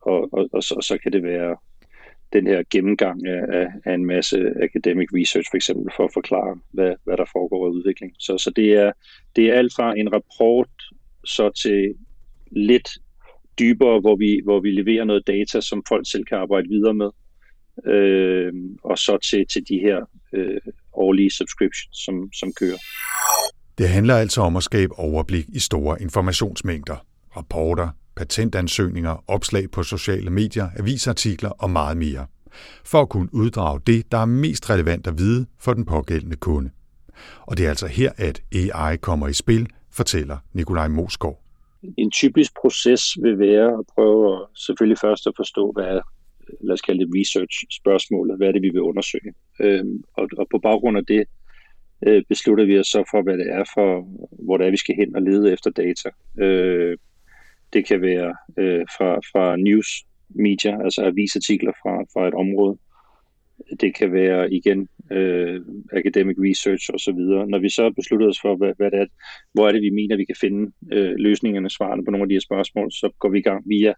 Og, 0.00 0.28
og, 0.32 0.48
og, 0.52 0.62
så, 0.62 0.74
og 0.74 0.82
så 0.82 0.98
kan 1.02 1.12
det 1.12 1.22
være 1.22 1.56
den 2.32 2.46
her 2.46 2.62
gennemgang 2.70 3.26
af, 3.26 3.66
af 3.84 3.94
en 3.94 4.04
masse 4.04 4.38
academic 4.62 5.08
research 5.14 5.50
for 5.50 5.56
eksempel 5.56 5.92
for 5.96 6.04
at 6.04 6.10
forklare, 6.14 6.58
hvad, 6.70 6.94
hvad 7.04 7.16
der 7.16 7.24
foregår 7.32 7.66
i 7.66 7.70
udvikling. 7.70 8.12
Så, 8.18 8.38
så 8.38 8.50
det, 8.56 8.72
er, 8.72 8.92
det 9.36 9.48
er 9.48 9.54
alt 9.54 9.72
fra 9.76 9.98
en 9.98 10.12
rapport 10.12 10.68
så 11.24 11.50
til 11.50 11.94
lidt 12.50 12.88
dybere, 13.58 14.00
hvor 14.00 14.16
vi, 14.16 14.40
hvor 14.44 14.60
vi 14.60 14.70
leverer 14.70 15.04
noget 15.04 15.26
data, 15.26 15.60
som 15.60 15.82
folk 15.88 16.10
selv 16.10 16.24
kan 16.24 16.38
arbejde 16.38 16.68
videre 16.68 16.94
med 16.94 17.10
øh, 17.86 18.52
og 18.84 18.98
så 18.98 19.18
til, 19.30 19.46
til 19.52 19.68
de 19.68 19.78
her 19.78 20.00
øh, 20.32 20.60
årlige 20.92 21.30
subscriptions, 21.30 21.96
som, 22.04 22.32
som 22.32 22.52
kører. 22.60 22.78
Det 23.78 23.88
handler 23.88 24.16
altså 24.16 24.40
om 24.40 24.56
at 24.56 24.62
skabe 24.62 24.98
overblik 24.98 25.46
i 25.48 25.58
store 25.58 26.02
informationsmængder, 26.02 26.96
rapporter, 27.36 27.88
patentansøgninger, 28.16 29.24
opslag 29.28 29.70
på 29.70 29.82
sociale 29.82 30.30
medier, 30.30 30.68
avisartikler 30.78 31.50
og 31.50 31.70
meget 31.70 31.96
mere. 31.96 32.26
For 32.84 33.00
at 33.00 33.08
kunne 33.08 33.28
uddrage 33.32 33.80
det, 33.86 34.12
der 34.12 34.18
er 34.18 34.24
mest 34.24 34.70
relevant 34.70 35.06
at 35.06 35.18
vide 35.18 35.46
for 35.58 35.72
den 35.74 35.84
pågældende 35.84 36.36
kunde. 36.36 36.70
Og 37.40 37.56
det 37.56 37.64
er 37.64 37.68
altså 37.68 37.86
her, 37.86 38.12
at 38.16 38.42
AI 38.52 38.96
kommer 38.96 39.28
i 39.28 39.32
spil, 39.32 39.68
fortæller 39.92 40.36
Nikolaj 40.52 40.88
Mosgaard. 40.88 41.42
En 41.96 42.10
typisk 42.10 42.52
proces 42.60 43.02
vil 43.22 43.38
være 43.38 43.78
at 43.78 43.84
prøve 43.94 44.34
at 44.34 44.42
selvfølgelig 44.54 44.98
først 44.98 45.26
at 45.26 45.32
forstå, 45.36 45.72
hvad 45.72 46.00
lad 46.60 46.72
os 46.72 46.82
kalde 46.82 47.00
det 47.06 47.14
research-spørgsmålet, 47.14 48.36
hvad 48.36 48.48
er 48.48 48.52
det, 48.52 48.62
vi 48.62 48.68
vil 48.68 48.80
undersøge. 48.80 49.32
Øh, 49.60 49.84
og, 50.14 50.28
og 50.38 50.46
på 50.50 50.58
baggrund 50.58 50.98
af 50.98 51.06
det 51.06 51.24
øh, 52.06 52.22
beslutter 52.28 52.64
vi 52.64 52.78
os 52.78 52.86
så 52.86 53.04
for, 53.10 53.22
hvad 53.22 53.38
det 53.38 53.48
er 53.52 53.64
for, 53.74 54.00
hvor 54.44 54.56
det 54.56 54.66
er, 54.66 54.70
vi 54.70 54.76
skal 54.76 54.96
hen 54.96 55.16
og 55.16 55.22
lede 55.22 55.52
efter 55.52 55.70
data. 55.70 56.10
Øh, 56.40 56.98
det 57.72 57.86
kan 57.86 58.02
være 58.02 58.36
øh, 58.58 58.86
fra, 58.96 59.16
fra 59.32 59.56
news 59.56 59.88
media, 60.28 60.82
altså 60.84 61.02
avisartikler 61.02 61.72
fra, 61.82 61.94
fra 62.12 62.28
et 62.28 62.34
område. 62.34 62.78
Det 63.80 63.94
kan 63.94 64.12
være 64.12 64.52
igen 64.52 64.88
øh, 65.12 65.60
academic 65.92 66.36
research 66.38 66.90
osv. 66.94 67.20
Når 67.52 67.58
vi 67.58 67.68
så 67.68 67.82
har 67.82 67.90
besluttet 67.90 68.28
os 68.28 68.40
for, 68.40 68.56
hvad, 68.56 68.72
hvad 68.76 68.90
det 68.90 69.00
er, 69.00 69.06
hvor 69.52 69.68
er 69.68 69.72
det, 69.72 69.82
vi 69.82 69.90
mener, 69.90 70.16
vi 70.16 70.24
kan 70.24 70.36
finde 70.40 70.72
øh, 70.92 71.14
løsningerne, 71.16 71.70
svarene 71.70 72.04
på 72.04 72.10
nogle 72.10 72.24
af 72.24 72.28
de 72.28 72.34
her 72.34 72.40
spørgsmål, 72.40 72.92
så 72.92 73.10
går 73.18 73.28
vi 73.28 73.38
i 73.38 73.42
gang 73.42 73.68
via 73.68 73.92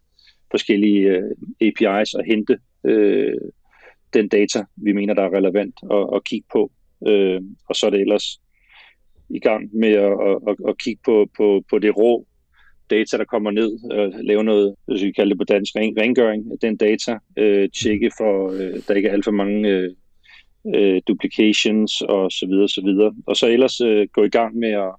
forskellige 0.51 1.09
øh, 1.09 1.31
API's 1.63 2.19
og 2.19 2.25
hente 2.27 2.59
øh, 2.85 3.35
den 4.13 4.29
data, 4.29 4.65
vi 4.77 4.93
mener, 4.93 5.15
der 5.15 5.23
er 5.23 5.37
relevant 5.37 5.75
at, 5.91 6.17
at 6.17 6.25
kigge 6.25 6.47
på. 6.53 6.73
Øh, 7.09 7.41
og 7.69 7.77
så 7.77 7.87
er 7.87 7.91
det 7.91 8.01
ellers 8.01 8.41
i 9.31 9.39
gang 9.39 9.77
med 9.77 9.93
at, 9.93 10.13
at, 10.49 10.57
at 10.69 10.79
kigge 10.79 11.01
på, 11.05 11.27
på, 11.37 11.65
på 11.71 11.79
det 11.79 11.97
rå 11.97 12.27
data, 12.91 13.17
der 13.17 13.25
kommer 13.25 13.51
ned, 13.51 13.91
og 13.91 14.13
lave 14.25 14.45
noget, 14.45 14.75
hvis 14.87 15.03
vi 15.03 15.13
kalder 15.13 15.35
det 15.35 15.39
på 15.39 15.45
dansk, 15.45 15.77
ren, 15.77 15.97
rengøring 16.01 16.53
af 16.53 16.59
den 16.61 16.77
data, 16.77 17.19
øh, 17.37 17.69
tjekke 17.83 18.11
for, 18.19 18.51
øh, 18.53 18.83
der 18.89 18.95
ikke 18.95 19.09
er 19.09 19.13
alt 19.13 19.25
for 19.25 19.31
mange 19.31 19.69
øh, 19.69 19.91
øh, 20.75 21.01
duplications 21.09 22.01
og 22.01 22.33
så 22.33 22.47
videre, 22.47 22.69
så 22.69 22.81
videre. 22.85 23.15
Og 23.27 23.37
så 23.37 23.47
ellers 23.47 23.81
øh, 23.81 24.09
gå 24.13 24.25
i 24.25 24.29
gang 24.29 24.57
med 24.57 24.71
at, 24.71 24.95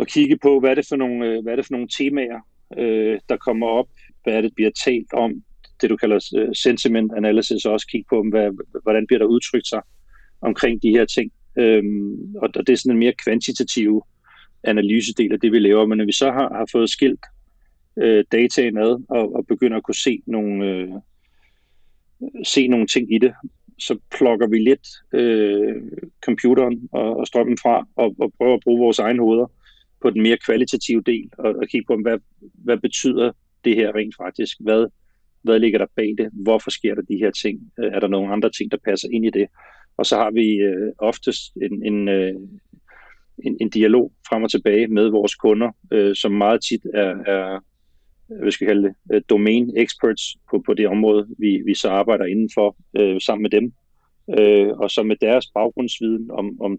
at 0.00 0.08
kigge 0.08 0.38
på, 0.42 0.60
hvad 0.60 0.70
er 0.70 0.74
det 0.74 0.86
for 0.88 0.96
nogle, 0.96 1.26
øh, 1.26 1.42
hvad 1.42 1.52
er 1.52 1.56
det 1.56 1.66
for 1.66 1.72
nogle 1.72 1.88
temaer, 1.98 2.40
øh, 2.78 3.18
der 3.28 3.36
kommer 3.36 3.66
op, 3.66 3.88
hvad 4.22 4.34
er 4.34 4.40
det, 4.40 4.54
bliver 4.54 4.70
talt 4.84 5.12
om, 5.12 5.42
det 5.80 5.90
du 5.90 5.96
kalder 5.96 6.18
øh, 6.36 6.54
sentiment 6.54 7.12
analysis, 7.16 7.64
og 7.64 7.72
også 7.72 7.86
kigge 7.86 8.06
på, 8.10 8.24
hvad, 8.30 8.50
hvordan 8.82 9.06
bliver 9.06 9.18
der 9.18 9.26
udtrykt 9.26 9.68
sig 9.68 9.82
omkring 10.40 10.82
de 10.82 10.90
her 10.90 11.04
ting. 11.04 11.32
Øhm, 11.58 12.36
og, 12.36 12.48
og 12.56 12.66
det 12.66 12.72
er 12.72 12.76
sådan 12.76 12.92
en 12.92 12.98
mere 12.98 13.12
kvantitativ 13.24 14.04
analysedel 14.64 15.32
af 15.32 15.40
det, 15.40 15.52
vi 15.52 15.58
laver. 15.58 15.86
Men 15.86 15.98
når 15.98 16.04
vi 16.04 16.12
så 16.12 16.30
har, 16.30 16.54
har 16.54 16.68
fået 16.72 16.90
skilt 16.90 17.24
øh, 17.96 18.24
dataen 18.32 18.78
ad 18.78 19.04
og, 19.08 19.34
og 19.34 19.46
begynder 19.46 19.76
at 19.76 19.82
kunne 19.82 19.94
se 19.94 20.22
nogle, 20.26 20.66
øh, 20.66 20.88
se 22.44 22.66
nogle 22.68 22.86
ting 22.86 23.14
i 23.14 23.18
det, 23.18 23.32
så 23.78 23.98
plukker 24.16 24.46
vi 24.46 24.58
lidt 24.58 24.88
øh, 25.14 25.82
computeren 26.24 26.88
og, 26.92 27.16
og 27.16 27.26
strømmen 27.26 27.58
fra 27.58 27.88
og, 27.96 28.16
og 28.18 28.32
prøver 28.38 28.54
at 28.54 28.60
bruge 28.64 28.80
vores 28.80 28.98
egne 28.98 29.22
hoveder 29.22 29.46
på 30.02 30.10
den 30.10 30.22
mere 30.22 30.38
kvalitative 30.46 31.02
del 31.02 31.30
og, 31.38 31.54
og 31.54 31.68
kigge 31.68 31.86
på, 31.86 31.96
hvad, 32.02 32.18
hvad 32.40 32.78
betyder 32.78 33.32
det 33.64 33.76
her 33.76 33.94
rent 33.94 34.14
faktisk? 34.16 34.56
Hvad, 34.60 34.86
hvad 35.42 35.58
ligger 35.58 35.78
der 35.78 35.86
bag 35.96 36.14
det? 36.18 36.28
Hvorfor 36.32 36.70
sker 36.70 36.94
der 36.94 37.02
de 37.02 37.16
her 37.16 37.30
ting? 37.30 37.72
Øh, 37.78 37.92
er 37.92 38.00
der 38.00 38.08
nogle 38.08 38.32
andre 38.32 38.50
ting, 38.50 38.70
der 38.70 38.78
passer 38.84 39.08
ind 39.12 39.26
i 39.26 39.30
det? 39.30 39.46
Og 39.96 40.06
så 40.06 40.16
har 40.16 40.30
vi 40.30 40.46
øh, 40.54 40.92
oftest 40.98 41.56
en, 41.56 41.84
en, 41.84 42.08
øh, 42.08 42.34
en, 43.44 43.56
en 43.60 43.70
dialog 43.70 44.12
frem 44.28 44.42
og 44.42 44.50
tilbage 44.50 44.86
med 44.88 45.08
vores 45.08 45.34
kunder, 45.34 45.70
øh, 45.92 46.16
som 46.16 46.32
meget 46.32 46.60
tit 46.68 46.86
er, 46.94 47.14
er 47.26 47.60
hvad 48.38 48.50
skal 48.52 48.64
jeg 48.64 48.74
kalde 48.74 48.88
det, 48.88 48.94
øh, 49.12 49.22
domain 49.28 49.76
experts 49.76 50.36
på, 50.50 50.62
på 50.66 50.74
det 50.74 50.88
område, 50.88 51.26
vi, 51.38 51.62
vi 51.66 51.74
så 51.74 51.88
arbejder 51.88 52.24
indenfor 52.24 52.76
øh, 52.98 53.20
sammen 53.20 53.42
med 53.42 53.50
dem. 53.50 53.72
Øh, 54.38 54.68
og 54.68 54.90
så 54.90 55.02
med 55.02 55.16
deres 55.20 55.46
baggrundsviden 55.54 56.30
om, 56.30 56.60
om 56.60 56.78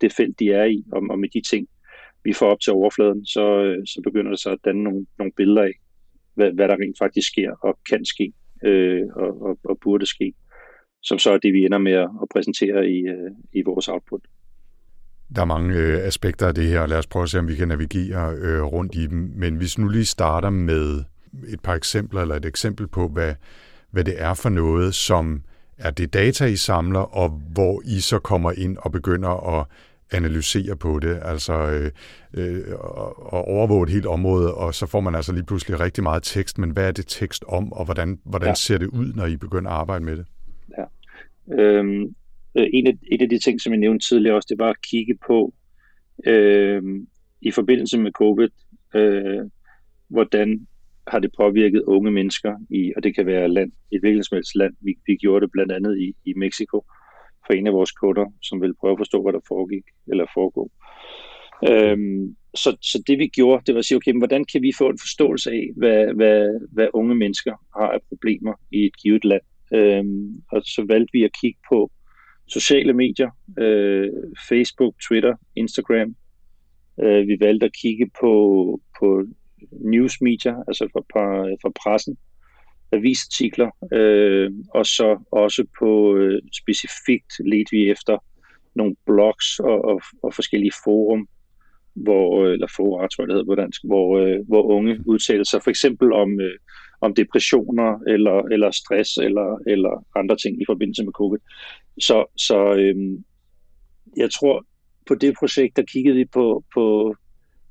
det 0.00 0.12
felt, 0.12 0.38
de 0.38 0.52
er 0.52 0.64
i, 0.64 0.84
om, 0.92 1.10
om 1.10 1.18
med 1.18 1.28
de 1.28 1.40
ting, 1.50 1.68
vi 2.24 2.32
får 2.32 2.46
op 2.46 2.60
til 2.60 2.72
overfladen, 2.72 3.26
så, 3.26 3.62
øh, 3.62 3.86
så 3.86 4.00
begynder 4.04 4.30
det 4.30 4.40
så 4.40 4.50
at 4.50 4.64
danne 4.64 4.82
nogle, 4.82 5.06
nogle 5.18 5.32
billeder 5.36 5.62
af, 5.62 5.72
hvad, 6.34 6.50
hvad 6.52 6.68
der 6.68 6.74
rent 6.74 6.98
faktisk 6.98 7.28
sker 7.28 7.50
og 7.60 7.78
kan 7.90 8.04
ske 8.04 8.32
øh, 8.64 9.02
og, 9.16 9.42
og, 9.42 9.58
og 9.64 9.78
burde 9.82 10.06
ske, 10.06 10.34
som 11.02 11.18
så 11.18 11.32
er 11.32 11.38
det, 11.38 11.52
vi 11.52 11.64
ender 11.64 11.78
med 11.78 11.92
at, 11.92 12.08
præsentere 12.30 12.86
i, 12.86 12.98
øh, 12.98 13.30
i 13.52 13.62
vores 13.62 13.88
output. 13.88 14.20
Der 15.34 15.40
er 15.40 15.46
mange 15.46 15.74
øh, 15.74 16.06
aspekter 16.06 16.48
af 16.48 16.54
det 16.54 16.64
her, 16.64 16.80
og 16.80 16.88
lad 16.88 16.98
os 16.98 17.06
prøve 17.06 17.22
at 17.22 17.28
se, 17.28 17.38
om 17.38 17.48
vi 17.48 17.54
kan 17.54 17.68
navigere 17.68 18.34
øh, 18.34 18.62
rundt 18.62 18.94
i 18.94 19.06
dem. 19.06 19.32
Men 19.36 19.56
hvis 19.56 19.78
nu 19.78 19.88
lige 19.88 20.04
starter 20.04 20.50
med 20.50 21.04
et 21.48 21.60
par 21.60 21.74
eksempler, 21.74 22.22
eller 22.22 22.34
et 22.34 22.44
eksempel 22.44 22.88
på, 22.88 23.08
hvad, 23.08 23.34
hvad 23.90 24.04
det 24.04 24.14
er 24.22 24.34
for 24.34 24.48
noget, 24.48 24.94
som 24.94 25.42
er 25.78 25.90
det 25.90 26.12
data, 26.12 26.44
I 26.44 26.56
samler, 26.56 27.16
og 27.16 27.28
hvor 27.28 27.82
I 27.84 28.00
så 28.00 28.18
kommer 28.18 28.52
ind 28.52 28.76
og 28.76 28.92
begynder 28.92 29.60
at 29.60 29.66
analysere 30.14 30.76
på 30.76 30.98
det, 30.98 31.18
altså 31.22 31.52
øh, 31.52 31.90
øh, 32.34 32.74
og 33.18 33.48
overvåge 33.48 33.84
et 33.84 33.90
helt 33.90 34.06
område, 34.06 34.54
og 34.54 34.74
så 34.74 34.86
får 34.86 35.00
man 35.00 35.14
altså 35.14 35.32
lige 35.32 35.44
pludselig 35.44 35.80
rigtig 35.80 36.02
meget 36.02 36.22
tekst, 36.22 36.58
men 36.58 36.70
hvad 36.70 36.88
er 36.88 36.92
det 36.92 37.04
tekst 37.08 37.44
om, 37.48 37.72
og 37.72 37.84
hvordan, 37.84 38.18
hvordan 38.24 38.48
ja. 38.48 38.54
ser 38.54 38.78
det 38.78 38.86
ud, 38.86 39.12
når 39.12 39.26
I 39.26 39.36
begynder 39.36 39.70
at 39.70 39.76
arbejde 39.76 40.04
med 40.04 40.16
det? 40.16 40.26
Ja. 40.78 40.84
Øhm, 41.62 42.14
Øh, 42.58 42.66
en, 42.72 42.86
af, 42.86 42.98
en 43.12 43.20
af 43.22 43.28
de 43.28 43.38
ting, 43.38 43.60
som 43.60 43.72
jeg 43.72 43.80
nævnte 43.80 44.08
tidligere 44.08 44.36
også, 44.36 44.46
det 44.50 44.58
var 44.58 44.70
at 44.70 44.82
kigge 44.82 45.18
på 45.26 45.54
øh, 46.26 46.82
i 47.40 47.50
forbindelse 47.50 47.98
med 47.98 48.12
covid, 48.12 48.48
øh, 48.94 49.50
hvordan 50.08 50.66
har 51.06 51.18
det 51.18 51.30
påvirket 51.36 51.82
unge 51.82 52.10
mennesker 52.10 52.56
i, 52.70 52.92
og 52.96 53.02
det 53.02 53.14
kan 53.14 53.26
være 53.26 53.48
land, 53.48 53.72
et 53.92 54.00
hvilket 54.00 54.26
som 54.26 54.36
helst 54.36 54.56
land. 54.56 54.74
Vi, 54.80 54.94
vi 55.06 55.16
gjorde 55.16 55.44
det 55.44 55.52
blandt 55.52 55.72
andet 55.72 55.98
i, 55.98 56.14
i 56.24 56.34
Mexico 56.36 56.84
for 57.46 57.52
en 57.52 57.66
af 57.66 57.72
vores 57.72 57.92
kunder, 57.92 58.26
som 58.42 58.60
ville 58.60 58.74
prøve 58.80 58.92
at 58.92 58.98
forstå, 58.98 59.22
hvad 59.22 59.32
der 59.32 59.40
foregik 59.48 59.84
eller 60.06 60.26
foregår. 60.34 60.70
Øhm, 61.70 62.36
så, 62.54 62.76
så 62.80 63.02
det 63.06 63.18
vi 63.18 63.26
gjorde, 63.26 63.62
det 63.66 63.74
var 63.74 63.78
at 63.78 63.84
sige, 63.84 63.96
okay, 63.96 64.10
men 64.10 64.20
hvordan 64.20 64.44
kan 64.44 64.62
vi 64.62 64.72
få 64.78 64.88
en 64.88 64.98
forståelse 64.98 65.50
af, 65.50 65.70
hvad, 65.76 66.14
hvad, 66.14 66.68
hvad 66.72 66.88
unge 66.94 67.14
mennesker 67.14 67.54
har 67.76 67.88
af 67.88 67.98
problemer 68.08 68.54
i 68.70 68.86
et 68.86 68.96
givet 69.02 69.24
land? 69.24 69.42
Øhm, 69.74 70.42
og 70.52 70.62
så 70.64 70.84
valgte 70.88 71.12
vi 71.12 71.24
at 71.24 71.36
kigge 71.40 71.58
på, 71.68 71.90
sociale 72.48 72.92
medier, 72.92 73.30
øh, 73.58 74.10
Facebook, 74.48 74.94
Twitter, 75.08 75.34
Instagram. 75.56 76.16
Øh, 77.02 77.28
vi 77.28 77.36
valgte 77.40 77.66
at 77.66 77.72
kigge 77.82 78.10
på, 78.20 78.32
på 78.98 79.24
newsmedia, 79.70 80.54
altså 80.68 80.88
fra, 80.92 81.00
fra, 81.12 81.26
fra 81.62 81.72
pressen, 81.82 82.16
avisartikler, 82.92 83.70
øh, 83.92 84.50
og 84.74 84.86
så 84.86 85.18
også 85.30 85.64
på 85.78 86.16
øh, 86.16 86.42
specifikt 86.52 87.32
ledte 87.44 87.70
vi 87.70 87.90
efter 87.90 88.18
nogle 88.74 88.96
blogs 89.06 89.58
og, 89.58 89.84
og, 89.84 90.00
og 90.22 90.34
forskellige 90.34 90.72
forum, 90.84 91.28
hvor, 91.94 92.44
øh, 92.44 92.52
eller 92.52 92.66
fora, 92.76 93.08
tror 93.08 93.22
jeg 93.22 93.28
det 93.28 93.34
hedder 93.34 93.52
på 93.52 93.54
dansk, 93.54 93.80
hvor, 93.84 94.18
øh, 94.18 94.38
hvor 94.48 94.62
unge 94.62 94.98
udtaler 95.06 95.44
sig 95.44 95.62
for 95.62 95.70
eksempel 95.70 96.12
om, 96.12 96.40
øh, 96.40 96.58
om 97.00 97.14
depressioner 97.14 97.98
eller, 98.06 98.42
eller 98.42 98.70
stress 98.70 99.16
eller, 99.16 99.58
eller 99.66 100.04
andre 100.16 100.36
ting 100.36 100.62
i 100.62 100.64
forbindelse 100.66 101.04
med 101.04 101.12
covid. 101.12 101.38
Så, 102.00 102.24
så 102.36 102.74
øh, 102.74 102.96
jeg 104.16 104.30
tror, 104.30 104.64
på 105.08 105.14
det 105.14 105.34
projekt, 105.38 105.76
der 105.76 105.82
kiggede 105.82 106.16
vi 106.16 106.24
på, 106.24 106.64
på 106.74 107.14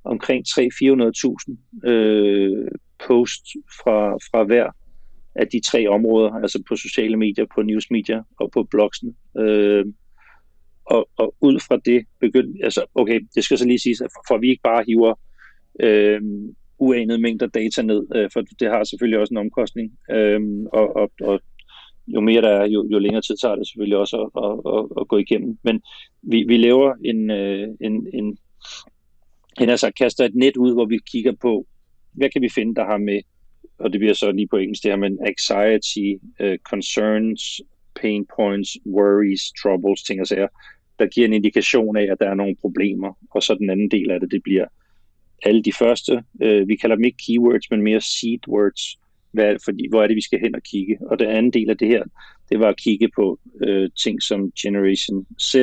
omkring 0.04 0.46
300-400.000 0.48 1.90
øh, 1.90 2.68
post 3.08 3.46
fra, 3.84 4.14
fra 4.14 4.44
hver 4.44 4.72
af 5.36 5.48
de 5.48 5.60
tre 5.60 5.88
områder, 5.88 6.32
altså 6.32 6.64
på 6.70 6.76
sociale 6.76 7.18
medier, 7.18 7.46
på 7.56 7.62
newsmedier 7.62 8.24
og 8.40 8.52
på 8.52 8.64
blogsene. 8.64 9.14
Øh, 9.38 9.86
og, 10.86 11.10
og 11.18 11.36
ud 11.42 11.60
fra 11.68 11.78
det 11.86 12.06
begyndte, 12.20 12.64
altså 12.64 12.86
okay, 12.96 13.20
det 13.36 13.44
skal 13.44 13.58
så 13.58 13.66
lige 13.68 13.80
siges, 13.80 14.02
at 14.02 14.10
for, 14.16 14.24
for 14.28 14.38
vi 14.38 14.50
ikke 14.50 14.64
bare 14.64 14.84
hiver 14.88 15.14
øh, 15.80 16.22
uanede 16.78 17.22
mængder 17.22 17.48
data 17.48 17.82
ned, 17.82 18.08
øh, 18.16 18.30
for 18.34 18.42
det 18.60 18.70
har 18.70 18.84
selvfølgelig 18.84 19.20
også 19.20 19.34
en 19.34 19.38
omkostning, 19.38 19.92
øh, 20.12 20.42
og, 20.74 20.96
og, 20.96 21.12
og 21.22 21.40
jo 22.08 22.22
mere 22.22 22.42
der 22.42 22.50
er, 22.50 22.68
jo, 22.68 22.88
jo 22.92 23.00
længere 23.00 23.22
tid 23.22 23.36
tager 23.42 23.56
det 23.56 23.68
selvfølgelig 23.68 23.98
også 23.98 24.18
at, 24.22 24.30
at, 24.46 24.78
at, 24.78 25.02
at 25.02 25.08
gå 25.08 25.18
igennem. 25.18 25.58
Men 25.64 25.82
vi, 26.22 26.44
vi 26.48 26.58
laver 26.58 26.94
en, 27.06 27.32
øh, 27.32 27.68
en, 27.82 28.08
en, 28.14 28.38
en 29.62 29.70
altså 29.70 29.92
kaster 29.98 30.26
et 30.26 30.36
net 30.36 30.58
ud, 30.58 30.74
hvor 30.74 30.86
vi 30.86 31.00
kigger 31.12 31.34
på, 31.42 31.68
hvad 32.12 32.30
kan 32.30 32.42
vi 32.42 32.50
finde, 32.50 32.76
der 32.76 32.86
har 32.86 32.98
med, 32.98 33.20
og 33.80 33.92
det 33.92 34.00
bliver 34.00 34.14
så 34.14 34.32
lige 34.32 34.48
på 34.48 34.58
engelsk, 34.58 34.84
det 34.84 34.92
her 34.92 34.98
men 34.98 35.20
anxiety, 35.26 36.24
uh, 36.40 36.56
concerns, 36.70 37.62
pain 38.02 38.26
points, 38.36 38.78
worries, 38.86 39.52
troubles, 39.62 40.04
ting 40.04 40.22
og 40.22 40.28
sager, 40.28 40.48
der 41.00 41.08
giver 41.08 41.28
en 41.28 41.34
indikation 41.34 41.98
af, 41.98 42.08
at 42.12 42.20
der 42.20 42.30
er 42.30 42.34
nogle 42.34 42.56
problemer. 42.62 43.18
Og 43.32 43.44
så 43.44 43.56
den 43.56 43.70
anden 43.70 43.92
del 43.92 44.12
af 44.12 44.20
det, 44.20 44.32
det 44.32 44.44
bliver 44.44 44.66
alle 45.44 45.64
de 45.64 45.74
første, 45.74 46.24
øh, 46.42 46.68
vi 46.68 46.76
kalder 46.76 46.96
dem 46.96 47.06
ikke 47.06 47.18
keywords, 47.28 47.72
men 47.72 47.82
mere 47.82 48.02
seed 48.02 48.48
words, 48.48 49.00
hvad, 49.32 49.56
fordi, 49.66 49.88
hvor 49.90 50.04
er 50.04 50.08
det, 50.08 50.16
vi 50.16 50.22
skal 50.22 50.40
hen 50.40 50.56
og 50.56 50.64
kigge. 50.64 50.98
Og 51.02 51.20
den 51.20 51.28
anden 51.28 51.54
del 51.54 51.70
af 51.70 51.78
det 51.78 51.88
her, 51.88 52.04
det 52.50 52.60
var 52.60 52.70
at 52.70 52.78
kigge 52.78 53.10
på 53.16 53.40
øh, 53.64 53.90
ting 54.04 54.22
som 54.22 54.52
Generation 54.62 55.26
Z, 55.42 55.56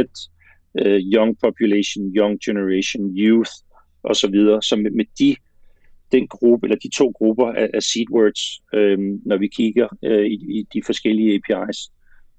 øh, 0.78 1.00
Young 1.00 1.38
Population, 1.38 2.04
Young 2.16 2.38
Generation, 2.44 3.16
Youth 3.16 3.50
osv. 4.02 4.34
Så, 4.34 4.58
så 4.62 4.76
med, 4.76 4.90
med 4.90 5.04
de 5.18 5.36
den 6.12 6.28
gruppe, 6.28 6.66
eller 6.66 6.76
de 6.76 6.96
to 6.96 7.12
grupper 7.14 7.46
af, 7.46 7.70
af 7.74 7.82
seed 7.82 8.10
words, 8.10 8.62
øh, 8.74 8.98
når 9.26 9.36
vi 9.36 9.48
kigger 9.48 9.88
øh, 10.04 10.26
i, 10.26 10.58
i 10.58 10.66
de 10.72 10.82
forskellige 10.86 11.34
APIs 11.34 11.78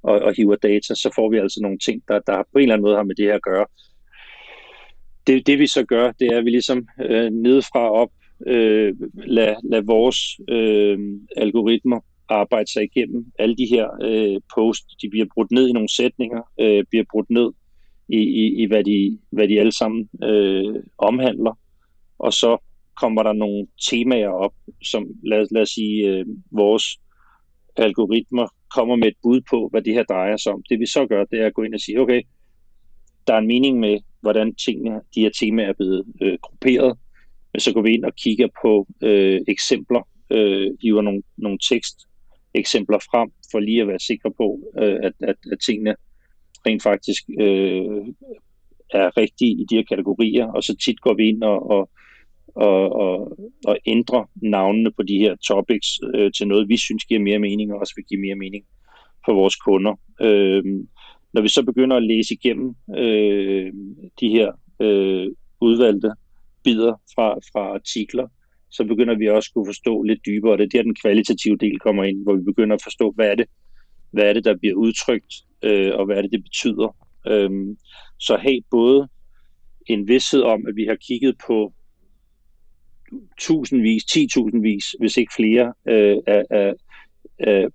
og, 0.03 0.19
og 0.19 0.33
hiver 0.33 0.55
data, 0.55 0.93
så 0.95 1.11
får 1.15 1.29
vi 1.29 1.37
altså 1.37 1.59
nogle 1.61 1.77
ting, 1.77 2.03
der, 2.07 2.19
der 2.27 2.43
på 2.51 2.57
en 2.57 2.61
eller 2.61 2.73
anden 2.73 2.85
måde 2.85 2.95
har 2.95 3.03
med 3.03 3.15
det 3.15 3.25
her 3.25 3.35
at 3.35 3.41
gøre. 3.41 3.65
Det, 5.27 5.47
det 5.47 5.59
vi 5.59 5.67
så 5.67 5.83
gør, 5.83 6.11
det 6.11 6.27
er, 6.27 6.37
at 6.37 6.45
vi 6.45 6.49
ligesom 6.49 6.87
øh, 7.05 7.31
nedefra 7.31 7.91
op 7.91 8.09
øh, 8.47 8.95
lader 9.13 9.55
lad 9.63 9.81
vores 9.81 10.17
øh, 10.49 10.99
algoritmer 11.37 11.99
arbejde 12.29 12.71
sig 12.71 12.83
igennem 12.83 13.25
alle 13.39 13.55
de 13.55 13.65
her 13.65 13.87
øh, 14.01 14.41
post. 14.55 14.83
De 15.01 15.09
bliver 15.09 15.25
brudt 15.33 15.51
ned 15.51 15.67
i 15.67 15.71
nogle 15.71 15.95
sætninger, 15.95 16.41
øh, 16.59 16.83
bliver 16.89 17.05
brudt 17.11 17.29
ned 17.29 17.51
i, 18.09 18.17
i, 18.17 18.63
i 18.63 18.65
hvad, 18.65 18.83
de, 18.83 19.19
hvad 19.29 19.47
de 19.47 19.59
alle 19.59 19.71
sammen 19.71 20.09
øh, 20.23 20.75
omhandler. 20.97 21.59
Og 22.19 22.33
så 22.33 22.57
kommer 23.01 23.23
der 23.23 23.33
nogle 23.33 23.67
temaer 23.89 24.29
op, 24.29 24.53
som 24.83 25.07
lad, 25.23 25.47
lad 25.51 25.61
os 25.61 25.69
sige, 25.69 26.07
øh, 26.07 26.25
vores 26.51 26.83
algoritmer 27.77 28.47
kommer 28.75 28.95
med 28.95 29.07
et 29.07 29.17
bud 29.23 29.41
på, 29.49 29.67
hvad 29.71 29.81
det 29.81 29.93
her 29.93 30.03
drejer 30.03 30.37
sig 30.37 30.53
om. 30.53 30.63
Det 30.69 30.79
vi 30.79 30.85
så 30.85 31.05
gør, 31.07 31.23
det 31.23 31.39
er 31.41 31.45
at 31.45 31.53
gå 31.53 31.63
ind 31.63 31.73
og 31.73 31.79
sige, 31.79 31.99
okay, 31.99 32.21
der 33.27 33.33
er 33.33 33.37
en 33.37 33.47
mening 33.47 33.79
med, 33.79 33.99
hvordan 34.21 34.55
tingene, 34.55 35.01
de 35.15 35.21
her 35.21 35.29
temaer 35.39 35.69
er 35.69 35.73
blevet 35.73 36.05
øh, 36.21 36.37
grupperet, 36.41 36.97
men 37.53 37.59
så 37.59 37.73
går 37.73 37.81
vi 37.81 37.93
ind 37.93 38.05
og 38.05 38.15
kigger 38.15 38.47
på 38.63 38.87
øh, 39.03 39.41
eksempler, 39.47 40.07
øh, 40.31 40.71
giver 40.81 41.01
nogle, 41.01 41.23
nogle 41.37 41.59
tekst 41.69 41.95
eksempler 42.53 42.99
frem, 42.99 43.29
for 43.51 43.59
lige 43.59 43.81
at 43.81 43.87
være 43.87 43.99
sikre 43.99 44.31
på, 44.37 44.59
øh, 44.79 44.97
at, 45.03 45.13
at, 45.19 45.35
at 45.51 45.57
tingene 45.65 45.95
rent 46.65 46.83
faktisk 46.83 47.23
øh, 47.39 48.05
er 48.93 49.17
rigtige 49.17 49.51
i 49.51 49.65
de 49.69 49.75
her 49.75 49.83
kategorier, 49.83 50.47
og 50.47 50.63
så 50.63 50.75
tit 50.85 51.01
går 51.01 51.13
vi 51.13 51.27
ind 51.27 51.43
og, 51.43 51.69
og, 51.71 51.89
og, 52.59 52.95
og, 53.05 53.37
og 53.65 53.77
ændre 53.85 54.25
navnene 54.35 54.91
på 54.91 55.03
de 55.03 55.17
her 55.17 55.35
topics 55.47 55.87
øh, 56.15 56.31
til 56.37 56.47
noget, 56.47 56.69
vi 56.69 56.77
synes 56.77 57.05
giver 57.05 57.19
mere 57.19 57.39
mening, 57.39 57.73
og 57.73 57.79
også 57.79 57.93
vil 57.95 58.05
give 58.05 58.21
mere 58.21 58.35
mening 58.35 58.65
for 59.25 59.33
vores 59.33 59.55
kunder. 59.55 59.93
Øh, 60.21 60.63
når 61.33 61.41
vi 61.41 61.47
så 61.47 61.63
begynder 61.63 61.95
at 61.97 62.03
læse 62.03 62.33
igennem 62.33 62.75
øh, 62.97 63.73
de 64.19 64.29
her 64.29 64.51
øh, 64.81 65.27
udvalgte 65.61 66.11
bidder 66.63 66.93
fra, 67.15 67.27
fra 67.51 67.73
artikler, 67.73 68.27
så 68.71 68.83
begynder 68.83 69.15
vi 69.17 69.29
også 69.29 69.49
at 69.49 69.53
kunne 69.53 69.67
forstå 69.67 70.03
lidt 70.03 70.25
dybere, 70.25 70.51
og 70.51 70.57
det 70.57 70.63
er 70.63 70.69
der, 70.69 70.83
den 70.83 70.95
kvalitative 70.95 71.57
del 71.57 71.79
kommer 71.79 72.03
ind, 72.03 72.23
hvor 72.23 72.35
vi 72.35 72.43
begynder 72.43 72.75
at 72.75 72.83
forstå, 72.83 73.11
hvad 73.15 73.31
er 73.31 73.35
det, 73.35 73.45
hvad 74.11 74.23
er 74.23 74.33
det 74.33 74.45
der 74.45 74.57
bliver 74.57 74.75
udtrykt, 74.75 75.33
øh, 75.63 75.91
og 75.93 76.05
hvad 76.05 76.17
er 76.17 76.21
det, 76.21 76.31
det 76.31 76.43
betyder. 76.43 76.95
Øh, 77.27 77.49
så 78.19 78.37
have 78.37 78.61
både 78.71 79.07
en 79.85 80.07
vidshed 80.07 80.41
om, 80.41 80.67
at 80.67 80.75
vi 80.75 80.85
har 80.85 80.97
kigget 81.07 81.35
på 81.47 81.73
tusindvis, 83.39 84.05
ti 84.05 84.27
tusindvis, 84.27 84.85
hvis 84.99 85.17
ikke 85.17 85.33
flere, 85.35 85.73
øh, 85.87 86.17
af, 86.27 86.43
af, 86.49 86.73
af 87.39 87.67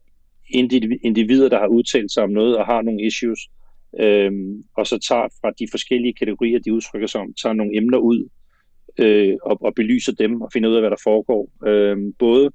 individer, 1.03 1.49
der 1.49 1.59
har 1.59 1.67
udtalt 1.67 2.13
sig 2.13 2.23
om 2.23 2.31
noget 2.31 2.57
og 2.59 2.67
har 2.67 2.83
nogle 2.83 3.07
issues, 3.07 3.41
øh, 4.01 4.33
og 4.77 4.87
så 4.87 4.99
tager 5.09 5.29
fra 5.41 5.51
de 5.59 5.67
forskellige 5.71 6.15
kategorier, 6.15 6.59
de 6.59 6.73
udtrykker 6.73 7.09
sig 7.09 7.21
om, 7.21 7.35
tager 7.43 7.53
nogle 7.53 7.77
emner 7.77 7.99
ud, 7.99 8.29
øh, 8.99 9.35
og, 9.43 9.63
og 9.63 9.75
belyser 9.75 10.13
dem 10.13 10.43
og 10.43 10.51
finder 10.53 10.69
ud 10.71 10.75
af, 10.75 10.83
hvad 10.83 10.91
der 10.91 11.03
foregår. 11.05 11.51
Øh, 11.67 11.97
både 12.19 12.51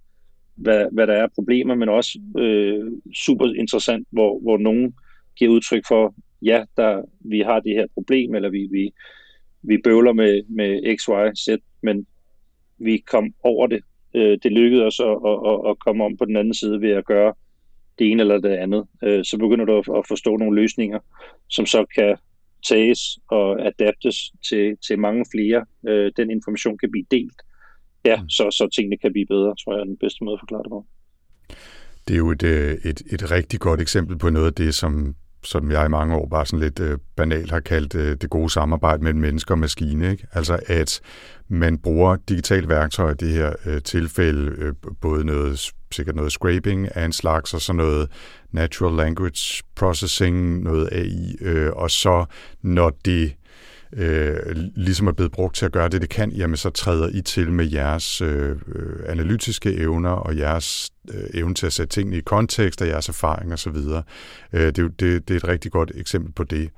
hvad, 0.55 0.85
hvad 0.91 1.07
der 1.07 1.13
er 1.13 1.27
problemer, 1.35 1.75
men 1.75 1.89
også 1.89 2.19
øh, 2.37 2.91
super 3.15 3.45
interessant, 3.45 4.07
hvor, 4.11 4.39
hvor 4.39 4.57
nogen 4.57 4.95
giver 5.35 5.51
udtryk 5.51 5.83
for, 5.87 6.15
ja, 6.41 6.63
der, 6.77 7.01
vi 7.19 7.39
har 7.39 7.59
det 7.59 7.75
her 7.75 7.87
problem, 7.93 8.35
eller 8.35 8.49
vi, 8.49 8.67
vi, 8.71 8.91
vi 9.61 9.77
bøvler 9.83 10.13
med, 10.13 10.43
med 10.49 10.97
X, 10.97 11.01
Y, 11.03 11.35
Z, 11.35 11.49
men 11.83 12.05
vi 12.79 12.97
kom 12.97 13.33
over 13.43 13.67
det. 13.67 13.81
Øh, 14.15 14.37
det 14.43 14.51
lykkedes 14.51 14.83
os 14.83 14.99
at, 14.99 15.17
at, 15.29 15.37
at, 15.51 15.69
at 15.69 15.79
komme 15.79 16.03
om 16.03 16.17
på 16.17 16.25
den 16.25 16.35
anden 16.35 16.53
side 16.53 16.81
ved 16.81 16.89
at 16.89 17.05
gøre 17.05 17.33
det 17.99 18.11
ene 18.11 18.21
eller 18.21 18.39
det 18.39 18.49
andet. 18.49 18.85
Øh, 19.03 19.25
så 19.25 19.37
begynder 19.37 19.65
du 19.65 19.77
at, 19.77 19.85
at 19.97 20.07
forstå 20.07 20.37
nogle 20.37 20.61
løsninger, 20.61 20.99
som 21.49 21.65
så 21.65 21.85
kan 21.95 22.17
tages 22.67 22.99
og 23.27 23.67
adaptes 23.67 24.31
til, 24.49 24.77
til 24.87 24.99
mange 24.99 25.25
flere. 25.31 25.65
Øh, 25.87 26.11
den 26.17 26.31
information 26.31 26.77
kan 26.77 26.91
blive 26.91 27.05
delt. 27.11 27.41
Ja, 28.05 28.21
mm. 28.21 28.29
så, 28.29 28.51
så 28.51 28.69
tingene 28.75 28.97
kan 28.97 29.11
blive 29.11 29.25
bedre, 29.25 29.55
tror 29.55 29.73
jeg 29.73 29.79
er 29.79 29.85
den 29.85 29.97
bedste 29.97 30.23
måde 30.23 30.33
at 30.33 30.39
forklare 30.39 30.63
det 30.63 30.69
på. 30.69 30.85
Det 32.07 32.13
er 32.13 32.17
jo 32.17 32.31
et, 32.31 32.43
øh, 32.43 32.73
et, 32.85 33.01
et 33.13 33.31
rigtig 33.31 33.59
godt 33.59 33.81
eksempel 33.81 34.17
på 34.17 34.29
noget 34.29 34.47
af 34.47 34.53
det, 34.53 34.75
som, 34.75 35.15
som 35.43 35.71
jeg 35.71 35.85
i 35.85 35.89
mange 35.89 36.15
år 36.15 36.27
bare 36.27 36.45
sådan 36.45 36.59
lidt 36.59 36.79
øh, 36.79 36.97
banalt 37.15 37.51
har 37.51 37.59
kaldt 37.59 37.95
øh, 37.95 38.17
det 38.21 38.29
gode 38.29 38.49
samarbejde 38.49 39.03
mellem 39.03 39.21
mennesker 39.21 39.53
og 39.53 39.59
maskine. 39.59 40.11
Ikke? 40.11 40.27
Altså 40.33 40.59
at 40.67 41.01
man 41.47 41.77
bruger 41.77 42.17
digitale 42.29 42.69
værktøjer 42.69 43.11
i 43.11 43.17
det 43.19 43.29
her 43.29 43.53
øh, 43.65 43.81
tilfælde, 43.81 44.51
øh, 44.57 44.73
både 45.01 45.25
noget 45.25 45.71
sikkert 45.91 46.15
noget 46.15 46.31
scraping 46.31 46.95
af 46.95 47.05
en 47.05 47.13
slags, 47.13 47.53
og 47.53 47.61
så 47.61 47.73
noget 47.73 48.11
natural 48.51 48.95
language 48.95 49.63
processing, 49.75 50.63
noget 50.63 50.89
AI, 50.91 51.35
øh, 51.41 51.71
og 51.71 51.91
så 51.91 52.25
når 52.61 52.91
det 53.05 53.35
øh, 53.93 54.55
ligesom 54.75 55.07
er 55.07 55.11
blevet 55.11 55.31
brugt 55.31 55.55
til 55.55 55.65
at 55.65 55.71
gøre 55.71 55.89
det, 55.89 56.01
det 56.01 56.09
kan, 56.09 56.31
jamen 56.31 56.57
så 56.57 56.69
træder 56.69 57.09
I 57.13 57.21
til 57.21 57.51
med 57.51 57.71
jeres 57.71 58.21
øh, 58.21 58.55
analytiske 59.07 59.73
evner 59.73 60.09
og 60.09 60.37
jeres 60.37 60.91
øh, 61.13 61.39
evne 61.39 61.53
til 61.53 61.65
at 61.65 61.73
sætte 61.73 61.93
tingene 61.93 62.17
i 62.17 62.21
kontekst 62.21 62.81
og 62.81 62.87
jeres 62.87 63.09
erfaring 63.09 63.53
osv. 63.53 63.75
Øh, 64.53 64.61
det, 64.61 64.75
det, 64.75 64.99
det 64.99 65.31
er 65.31 65.35
et 65.35 65.47
rigtig 65.47 65.71
godt 65.71 65.91
eksempel 65.95 66.31
på 66.31 66.43
det, 66.43 66.69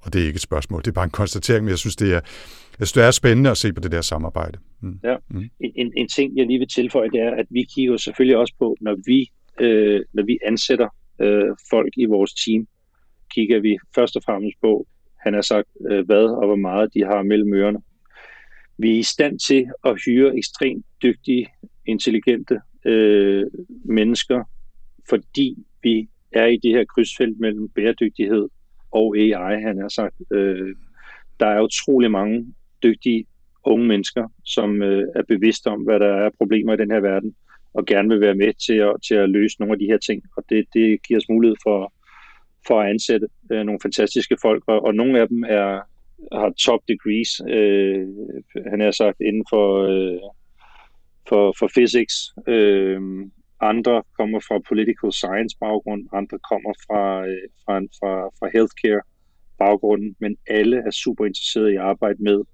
og 0.00 0.12
det 0.12 0.22
er 0.22 0.26
ikke 0.26 0.36
et 0.36 0.42
spørgsmål, 0.42 0.80
det 0.80 0.88
er 0.88 0.92
bare 0.92 1.04
en 1.04 1.10
konstatering, 1.10 1.64
men 1.64 1.70
jeg 1.70 1.78
synes, 1.78 1.96
det 1.96 2.08
er, 2.08 2.20
jeg 2.78 2.86
synes, 2.88 2.92
det 2.92 3.02
er 3.02 3.10
spændende 3.10 3.50
at 3.50 3.56
se 3.56 3.72
på 3.72 3.80
det 3.80 3.92
der 3.92 4.00
samarbejde. 4.00 4.58
Mm. 4.80 5.00
Ja. 5.04 5.16
Mm. 5.30 5.50
En, 5.60 5.92
en 5.96 6.08
ting, 6.08 6.36
jeg 6.36 6.46
lige 6.46 6.58
vil 6.58 6.68
tilføje, 6.68 7.10
det 7.10 7.20
er, 7.20 7.30
at 7.30 7.46
vi 7.50 7.66
kigger 7.74 7.96
selvfølgelig 7.96 8.36
også 8.36 8.54
på, 8.58 8.76
når 8.80 8.96
vi, 9.06 9.30
øh, 9.60 10.00
når 10.12 10.22
vi 10.22 10.38
ansætter 10.46 10.88
øh, 11.20 11.56
folk 11.70 11.92
i 11.96 12.04
vores 12.04 12.34
team, 12.34 12.66
kigger 13.34 13.60
vi 13.60 13.78
først 13.94 14.16
og 14.16 14.22
fremmest 14.26 14.56
på, 14.60 14.86
han 15.22 15.34
har 15.34 15.42
sagt, 15.42 15.68
øh, 15.90 16.06
hvad 16.06 16.24
og 16.24 16.46
hvor 16.46 16.56
meget 16.56 16.94
de 16.94 17.04
har 17.04 17.22
mellem 17.22 17.54
ørerne. 17.54 17.78
Vi 18.78 18.94
er 18.94 18.98
i 18.98 19.02
stand 19.02 19.38
til 19.38 19.66
at 19.84 20.02
hyre 20.04 20.36
ekstremt 20.36 20.86
dygtige, 21.02 21.46
intelligente 21.86 22.60
øh, 22.84 23.46
mennesker, 23.84 24.44
fordi 25.08 25.56
vi 25.82 26.08
er 26.32 26.46
i 26.46 26.56
det 26.56 26.70
her 26.70 26.84
krydsfelt 26.84 27.40
mellem 27.40 27.68
bæredygtighed 27.68 28.48
og 28.90 29.16
AI, 29.16 29.62
han 29.62 29.78
har 29.78 29.88
sagt. 29.88 30.14
Øh, 30.32 30.74
der 31.40 31.46
er 31.46 31.62
utrolig 31.62 32.10
mange 32.10 32.54
dygtige 32.82 33.26
unge 33.64 33.86
mennesker, 33.86 34.28
som 34.44 34.82
øh, 34.82 35.04
er 35.14 35.22
bevidste 35.28 35.66
om, 35.66 35.82
hvad 35.82 36.00
der 36.00 36.14
er 36.14 36.30
problemer 36.38 36.72
i 36.74 36.76
den 36.76 36.90
her 36.90 37.00
verden, 37.00 37.34
og 37.74 37.86
gerne 37.86 38.08
vil 38.08 38.20
være 38.20 38.34
med 38.34 38.52
til 38.66 38.74
at, 38.74 38.96
til 39.08 39.14
at 39.14 39.30
løse 39.30 39.56
nogle 39.60 39.72
af 39.72 39.78
de 39.78 39.86
her 39.86 39.98
ting. 39.98 40.22
Og 40.36 40.44
det, 40.48 40.66
det 40.74 41.02
giver 41.02 41.20
os 41.20 41.28
mulighed 41.28 41.56
for, 41.62 41.92
for 42.66 42.80
at 42.80 42.90
ansætte 42.90 43.26
øh, 43.52 43.62
nogle 43.64 43.80
fantastiske 43.82 44.36
folk, 44.42 44.62
og, 44.66 44.84
og 44.84 44.94
nogle 44.94 45.20
af 45.20 45.28
dem 45.28 45.44
er 45.48 45.80
har 46.32 46.50
top 46.50 46.80
degrees, 46.88 47.30
øh, 47.48 48.08
han 48.70 48.80
har 48.80 48.90
sagt, 48.90 49.20
inden 49.20 49.44
for, 49.50 49.66
øh, 49.92 50.20
for, 51.28 51.54
for 51.58 51.68
physics. 51.76 52.14
Øh, 52.48 53.00
andre 53.60 54.02
kommer 54.18 54.40
fra 54.40 54.58
political 54.68 55.12
science 55.12 55.56
baggrund, 55.60 56.02
andre 56.12 56.38
kommer 56.50 56.72
fra, 56.86 57.26
øh, 57.26 57.48
fra, 57.64 57.74
fra, 57.98 58.12
fra 58.38 58.48
healthcare 58.54 59.02
baggrunden, 59.58 60.16
men 60.20 60.36
alle 60.46 60.76
er 60.86 60.90
super 60.90 61.24
interesserede 61.26 61.72
i 61.72 61.76
at 61.76 61.82
arbejde 61.82 62.22
med 62.22 62.44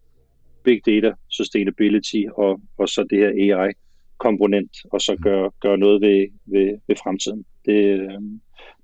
big 0.65 0.81
data, 0.87 1.13
sustainability 1.29 2.23
og, 2.37 2.61
og 2.79 2.89
så 2.89 3.07
det 3.11 3.19
her 3.19 3.57
AI-komponent, 3.57 4.73
og 4.93 5.01
så 5.01 5.17
gøre 5.23 5.51
gør 5.61 5.77
noget 5.77 6.01
ved, 6.01 6.27
ved, 6.45 6.79
ved 6.87 6.97
fremtiden. 7.03 7.45
Det, 7.65 8.01
øh, 8.01 8.21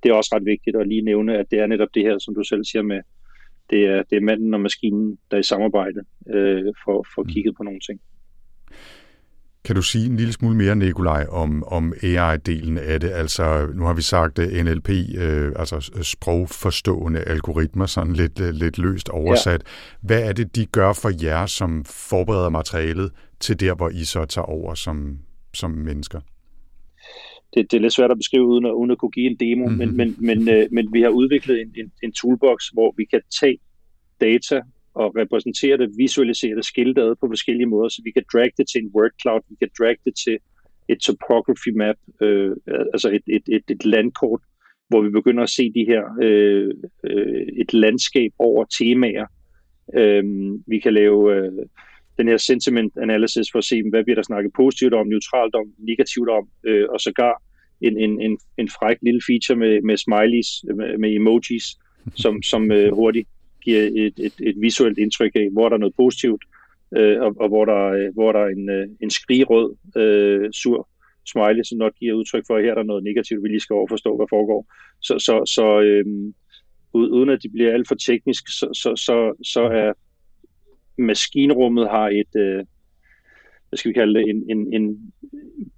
det 0.03 0.11
er 0.11 0.15
også 0.15 0.31
ret 0.35 0.45
vigtigt 0.45 0.77
at 0.77 0.89
lige 0.89 1.03
nævne, 1.03 1.39
at 1.39 1.47
det 1.51 1.59
er 1.59 1.67
netop 1.67 1.89
det 1.95 2.03
her, 2.03 2.19
som 2.19 2.35
du 2.35 2.43
selv 2.45 2.65
siger 2.65 2.83
med, 2.83 3.01
det 3.71 3.87
er, 3.87 4.03
det 4.11 4.17
er 4.17 4.21
manden 4.21 4.55
og 4.55 4.61
maskinen, 4.61 5.19
der 5.31 5.37
er 5.37 5.41
i 5.41 5.43
samarbejde 5.43 6.01
øh, 6.35 6.65
for, 6.85 7.07
for 7.15 7.23
mm. 7.23 7.29
kigget 7.29 7.57
på 7.57 7.63
nogle 7.63 7.81
ting. 7.81 8.01
Kan 9.65 9.77
du 9.77 9.83
sige 9.83 10.07
en 10.07 10.17
lille 10.17 10.33
smule 10.33 10.57
mere, 10.57 10.77
Nikolaj, 10.77 11.27
om, 11.31 11.65
om 11.65 11.93
AI-delen 12.03 12.79
af 12.79 13.01
det? 13.01 13.11
Altså, 13.11 13.67
nu 13.75 13.85
har 13.85 13.95
vi 13.95 14.03
sagt 14.03 14.39
øh, 14.39 14.65
NLP, 14.65 14.91
øh, 15.19 15.53
altså 15.57 15.91
sprogforstående 16.03 17.21
algoritmer, 17.21 17.87
sådan 17.87 18.13
lidt, 18.13 18.41
uh, 18.41 18.49
lidt 18.49 18.79
løst 18.79 19.09
oversat. 19.09 19.63
Ja. 19.65 20.07
Hvad 20.07 20.29
er 20.29 20.33
det, 20.33 20.57
de 20.57 20.67
gør 20.67 20.93
for 20.93 21.25
jer, 21.25 21.47
som 21.47 21.85
forbereder 21.85 22.49
materialet 22.49 23.11
til 23.41 23.61
der, 23.61 23.75
hvor 23.75 23.89
I 23.89 24.05
så 24.05 24.25
tager 24.25 24.47
over 24.47 24.75
som, 24.75 25.19
som 25.55 25.71
mennesker? 25.71 26.21
Det, 27.55 27.71
det 27.71 27.77
er 27.77 27.81
lidt 27.81 27.93
svært 27.93 28.11
at 28.11 28.19
beskrive, 28.19 28.47
uden 28.47 28.67
at, 28.67 28.73
uden 28.73 28.91
at 28.91 28.99
kunne 28.99 29.11
give 29.11 29.27
en 29.27 29.37
demo, 29.37 29.67
mm-hmm. 29.67 29.79
men, 29.79 29.97
men, 29.97 30.17
men, 30.19 30.49
øh, 30.55 30.67
men 30.73 30.93
vi 30.93 31.03
har 31.03 31.09
udviklet 31.09 31.61
en, 31.61 31.73
en, 31.77 31.93
en 32.03 32.13
toolbox, 32.13 32.69
hvor 32.73 32.95
vi 32.97 33.05
kan 33.05 33.21
tage 33.41 33.59
data 34.21 34.61
og 34.95 35.17
repræsentere 35.17 35.77
det, 35.77 35.91
visualisere 35.99 36.57
det, 36.57 36.65
skille 36.65 36.95
det 36.95 37.19
på 37.21 37.27
forskellige 37.29 37.67
måder, 37.67 37.89
så 37.89 38.03
vi 38.05 38.11
kan 38.11 38.25
drag 38.33 38.51
det 38.59 38.67
til 38.69 38.81
en 38.83 38.91
word 38.95 39.11
cloud, 39.23 39.41
vi 39.49 39.57
kan 39.63 39.71
drag 39.79 39.97
det 40.05 40.15
til 40.25 40.39
et 40.89 40.99
topography 40.99 41.71
map, 41.77 41.97
øh, 42.23 42.57
altså 42.93 43.09
et, 43.09 43.23
et, 43.27 43.43
et, 43.57 43.65
et 43.69 43.85
landkort, 43.85 44.41
hvor 44.89 45.03
vi 45.03 45.11
begynder 45.11 45.43
at 45.43 45.51
se 45.51 45.73
de 45.73 45.85
her 45.89 46.03
øh, 46.23 46.75
øh, 47.05 47.47
et 47.57 47.75
landskab 47.75 48.31
over 48.39 48.65
temaer. 48.79 49.27
Øh, 49.95 50.25
vi 50.67 50.79
kan 50.79 50.95
lave 50.95 51.37
øh, 51.37 51.53
den 52.19 52.29
her 52.29 52.37
sentiment 52.37 52.93
analysis 53.03 53.47
for 53.53 53.59
at 53.59 53.65
se, 53.65 53.83
hvad 53.91 54.05
bliver 54.05 54.15
der 54.15 54.23
snakket 54.23 54.53
positivt 54.57 54.95
om, 54.95 55.07
neutralt 55.07 55.55
om, 55.55 55.67
negativt 55.79 56.29
om, 56.29 56.49
øh, 56.65 56.87
og 56.89 57.01
sågar 57.01 57.43
en, 57.81 57.99
en, 57.99 58.21
en, 58.21 58.39
en 58.59 58.69
fræk 58.69 58.97
lille 59.03 59.21
feature 59.29 59.59
med, 59.59 59.83
med 59.83 59.97
smileys, 59.97 60.49
med, 60.77 60.99
med 60.99 61.15
emojis, 61.15 61.65
som, 62.15 62.43
som 62.43 62.73
øh, 62.73 62.93
hurtigt 62.93 63.29
giver 63.65 63.83
et, 63.83 64.15
et, 64.19 64.35
et 64.41 64.57
visuelt 64.61 64.99
indtryk 64.99 65.33
af, 65.35 65.49
hvor 65.53 65.69
der 65.69 65.77
er 65.77 65.81
noget 65.81 65.95
positivt, 65.97 66.45
øh, 66.97 67.21
og, 67.21 67.37
og 67.41 67.49
hvor 67.49 67.65
der, 67.65 67.85
øh, 67.85 68.15
hvor 68.15 68.33
der 68.33 68.41
er 68.41 68.49
en, 68.49 68.71
øh, 68.71 68.87
en 69.01 69.11
skrigerød, 69.11 69.77
øh, 69.97 70.53
sur 70.53 70.89
smiley, 71.27 71.65
som 71.65 71.79
nok 71.79 71.95
giver 72.01 72.15
udtryk 72.15 72.45
for, 72.47 72.57
at 72.57 72.65
her 72.65 72.71
er 72.71 72.75
der 72.75 72.83
noget 72.83 73.05
negativt, 73.05 73.43
vi 73.43 73.49
lige 73.49 73.61
skal 73.61 73.75
overforstå, 73.75 74.17
hvad 74.17 74.27
foregår. 74.31 74.67
Så, 75.01 75.19
så, 75.19 75.53
så 75.55 75.81
øh, 75.81 76.05
uden 76.95 77.31
at 77.31 77.43
det 77.43 77.53
bliver 77.53 77.73
alt 77.73 77.89
for 77.89 77.95
teknisk, 77.95 78.45
så, 78.49 78.67
så, 78.73 78.97
så, 78.97 79.17
så 79.53 79.63
er 79.63 79.93
maskinrummet 80.99 81.91
har 81.91 82.09
et, 82.09 82.41
øh, 82.41 82.65
hvad 83.69 83.77
skal 83.77 83.89
vi 83.89 83.95
kalde 83.95 84.19
det, 84.19 84.29
en, 84.31 84.45
en, 84.51 84.75
en 84.75 85.13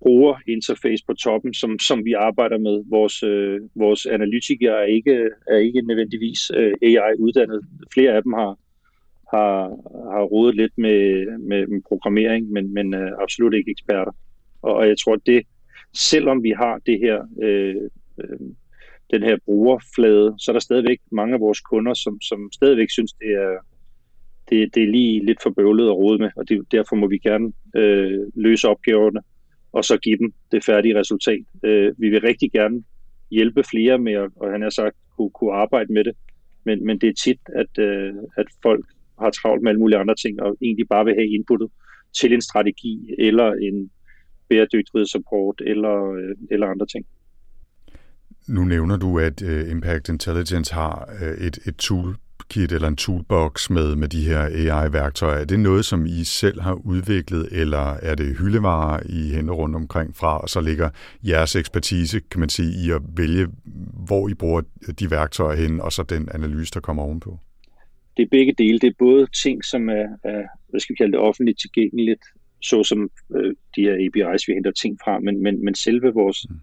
brugerinterface 0.00 1.04
på 1.06 1.14
toppen, 1.14 1.54
som, 1.54 1.78
som 1.78 2.04
vi 2.04 2.12
arbejder 2.12 2.58
med. 2.58 2.84
Vores, 2.90 3.22
øh, 3.22 3.60
vores 3.74 4.06
analytikere 4.06 4.82
er 4.82 4.86
ikke, 4.86 5.30
er 5.48 5.56
ikke 5.56 5.82
nødvendigvis 5.82 6.50
øh, 6.54 6.74
AI-uddannet. 6.82 7.60
Flere 7.94 8.12
af 8.12 8.22
dem 8.22 8.32
har, 8.32 8.58
har, 9.34 9.52
har 10.12 10.22
rodet 10.22 10.56
lidt 10.56 10.72
med, 10.78 11.26
med, 11.38 11.66
med 11.66 11.80
programmering, 11.88 12.50
men, 12.50 12.74
men 12.74 12.94
øh, 12.94 13.12
absolut 13.22 13.54
ikke 13.54 13.70
eksperter. 13.70 14.12
Og, 14.62 14.74
og 14.74 14.88
jeg 14.88 14.96
tror, 14.98 15.16
det, 15.16 15.42
selvom 15.94 16.42
vi 16.42 16.50
har 16.50 16.80
det 16.86 16.98
her, 16.98 17.18
øh, 17.42 17.74
øh, 18.20 18.40
den 19.10 19.22
her 19.22 19.36
brugerflade, 19.44 20.34
så 20.38 20.50
er 20.50 20.52
der 20.52 20.60
stadigvæk 20.60 21.00
mange 21.12 21.34
af 21.34 21.40
vores 21.40 21.60
kunder, 21.60 21.94
som, 21.94 22.20
som 22.20 22.48
stadigvæk 22.52 22.90
synes, 22.90 23.12
det 23.12 23.30
er, 23.32 23.56
det, 24.48 24.74
det 24.74 24.82
er 24.82 24.86
lige 24.86 25.26
lidt 25.26 25.42
for 25.42 25.50
bøvlet 25.50 25.86
at 25.86 25.96
rode 25.96 26.18
med, 26.18 26.30
og 26.36 26.48
det, 26.48 26.72
derfor 26.72 26.96
må 26.96 27.06
vi 27.08 27.18
gerne 27.18 27.52
øh, 27.76 28.20
løse 28.34 28.68
opgaverne, 28.68 29.20
og 29.72 29.84
så 29.84 29.96
give 29.96 30.18
dem 30.18 30.32
det 30.52 30.64
færdige 30.64 30.98
resultat. 31.00 31.44
Øh, 31.64 31.94
vi 31.98 32.10
vil 32.10 32.20
rigtig 32.20 32.52
gerne 32.52 32.82
hjælpe 33.30 33.62
flere 33.62 33.98
med 33.98 34.12
at, 34.12 34.30
og 34.36 34.52
han 34.52 34.62
har 34.62 34.70
sagt, 34.70 34.96
kunne, 35.16 35.30
kunne 35.30 35.52
arbejde 35.52 35.92
med 35.92 36.04
det, 36.04 36.12
men, 36.64 36.86
men 36.86 36.98
det 36.98 37.08
er 37.08 37.12
tit, 37.24 37.40
at, 37.54 37.78
øh, 37.78 38.14
at 38.36 38.46
folk 38.62 38.86
har 39.20 39.30
travlt 39.30 39.62
med 39.62 39.70
alle 39.70 39.80
mulige 39.80 39.98
andre 39.98 40.14
ting, 40.14 40.42
og 40.42 40.56
egentlig 40.62 40.88
bare 40.88 41.04
vil 41.04 41.14
have 41.14 41.28
inputtet 41.28 41.68
til 42.20 42.32
en 42.32 42.40
strategi, 42.40 43.14
eller 43.18 43.52
en 43.52 43.90
bæredygtighedsrapport, 44.48 45.62
eller, 45.66 46.12
øh, 46.12 46.34
eller 46.50 46.66
andre 46.66 46.86
ting. 46.86 47.06
Nu 48.48 48.64
nævner 48.64 48.96
du, 48.96 49.18
at 49.18 49.42
øh, 49.42 49.70
Impact 49.70 50.08
Intelligence 50.08 50.74
har 50.74 51.08
øh, 51.22 51.46
et, 51.46 51.58
et 51.66 51.76
tool 51.76 52.16
toolkit 52.48 52.72
eller 52.72 52.88
en 52.88 52.96
toolbox 52.96 53.70
med, 53.70 53.96
med 53.96 54.08
de 54.08 54.24
her 54.24 54.40
AI-værktøjer. 54.40 55.38
Er 55.38 55.44
det 55.44 55.60
noget, 55.60 55.84
som 55.84 56.06
I 56.06 56.24
selv 56.24 56.60
har 56.60 56.74
udviklet, 56.74 57.48
eller 57.52 57.94
er 58.02 58.14
det 58.14 58.36
hyldevarer, 58.38 59.00
I 59.08 59.34
henter 59.34 59.54
rundt 59.54 59.76
omkring 59.76 60.16
fra, 60.16 60.38
og 60.38 60.48
så 60.48 60.60
ligger 60.60 60.90
jeres 61.28 61.56
ekspertise, 61.56 62.20
kan 62.30 62.40
man 62.40 62.48
sige, 62.48 62.86
i 62.86 62.90
at 62.90 63.02
vælge, 63.16 63.46
hvor 64.06 64.28
I 64.28 64.34
bruger 64.34 64.62
de 65.00 65.10
værktøjer 65.10 65.56
hen, 65.56 65.80
og 65.80 65.92
så 65.92 66.02
den 66.02 66.28
analyse, 66.34 66.70
der 66.74 66.80
kommer 66.80 67.02
ovenpå? 67.02 67.38
Det 68.16 68.22
er 68.22 68.28
begge 68.30 68.54
dele. 68.58 68.78
Det 68.78 68.88
er 68.88 68.94
både 68.98 69.26
ting, 69.42 69.64
som 69.64 69.88
er, 69.88 70.06
er 70.24 70.42
hvad 70.68 70.80
skal 70.80 70.92
vi 70.92 70.96
kalde 70.96 71.12
det, 71.12 71.20
offentligt 71.20 71.60
tilgængeligt, 71.60 72.24
såsom 72.62 73.10
øh, 73.36 73.54
de 73.76 73.80
her 73.80 73.94
API's, 73.94 74.44
vi 74.46 74.52
henter 74.52 74.70
ting 74.70 74.98
fra, 75.04 75.18
men, 75.18 75.42
men, 75.42 75.64
men 75.64 75.74
selve 75.74 76.14
vores 76.14 76.46
mm 76.50 76.56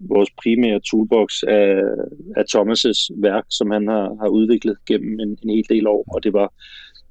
vores 0.00 0.30
primære 0.42 0.80
toolbox 0.80 1.42
af, 1.42 1.82
af 2.36 2.44
Thomas' 2.54 3.20
værk, 3.22 3.44
som 3.50 3.70
han 3.70 3.88
har, 3.88 4.16
har 4.20 4.28
udviklet 4.28 4.76
gennem 4.86 5.20
en, 5.20 5.38
en 5.42 5.50
hel 5.50 5.66
del 5.68 5.86
år, 5.86 6.04
og 6.14 6.24
det 6.24 6.32
var, 6.32 6.54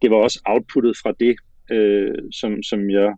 det 0.01 0.11
var 0.11 0.17
også 0.17 0.41
outputtet 0.45 0.97
fra 1.03 1.11
det, 1.19 1.35
øh, 1.71 2.31
som, 2.31 2.63
som 2.63 2.89
jeg 2.89 3.13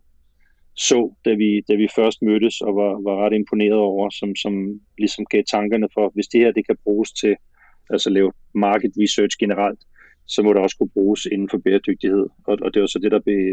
så, 0.77 1.13
da 1.25 1.33
vi, 1.33 1.61
da 1.67 1.75
vi 1.75 1.87
først 1.95 2.21
mødtes 2.21 2.61
og 2.61 2.75
var, 2.75 2.91
var 3.07 3.25
ret 3.25 3.33
imponeret 3.33 3.79
over, 3.79 4.09
som, 4.09 4.35
som 4.35 4.53
ligesom 4.97 5.25
gav 5.25 5.43
tankerne 5.51 5.87
for, 5.93 6.11
hvis 6.13 6.27
det 6.27 6.41
her 6.41 6.51
det 6.51 6.65
kan 6.67 6.77
bruges 6.83 7.11
til 7.11 7.35
altså 7.89 8.09
lave 8.09 8.31
market 8.55 8.91
research 9.01 9.37
generelt, 9.39 9.79
så 10.27 10.43
må 10.43 10.53
det 10.53 10.61
også 10.61 10.77
kunne 10.77 10.95
bruges 10.97 11.25
inden 11.25 11.49
for 11.49 11.57
bæredygtighed. 11.57 12.25
Og, 12.47 12.57
og 12.61 12.73
det 12.73 12.79
var 12.81 12.87
så 12.87 12.99
det, 12.99 13.11
der 13.11 13.19
blev, 13.19 13.43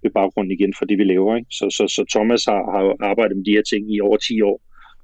blev 0.00 0.12
baggrunden 0.12 0.52
igen 0.52 0.74
for 0.78 0.84
det, 0.84 0.98
vi 0.98 1.04
laver. 1.04 1.36
Ikke? 1.36 1.50
Så, 1.50 1.66
så, 1.76 1.84
så 1.96 2.02
Thomas 2.14 2.44
har, 2.44 2.62
har 2.74 3.10
arbejdet 3.10 3.36
med 3.36 3.44
de 3.44 3.56
her 3.56 3.62
ting 3.62 3.94
i 3.94 4.00
over 4.00 4.16
10 4.16 4.40
år, 4.42 4.60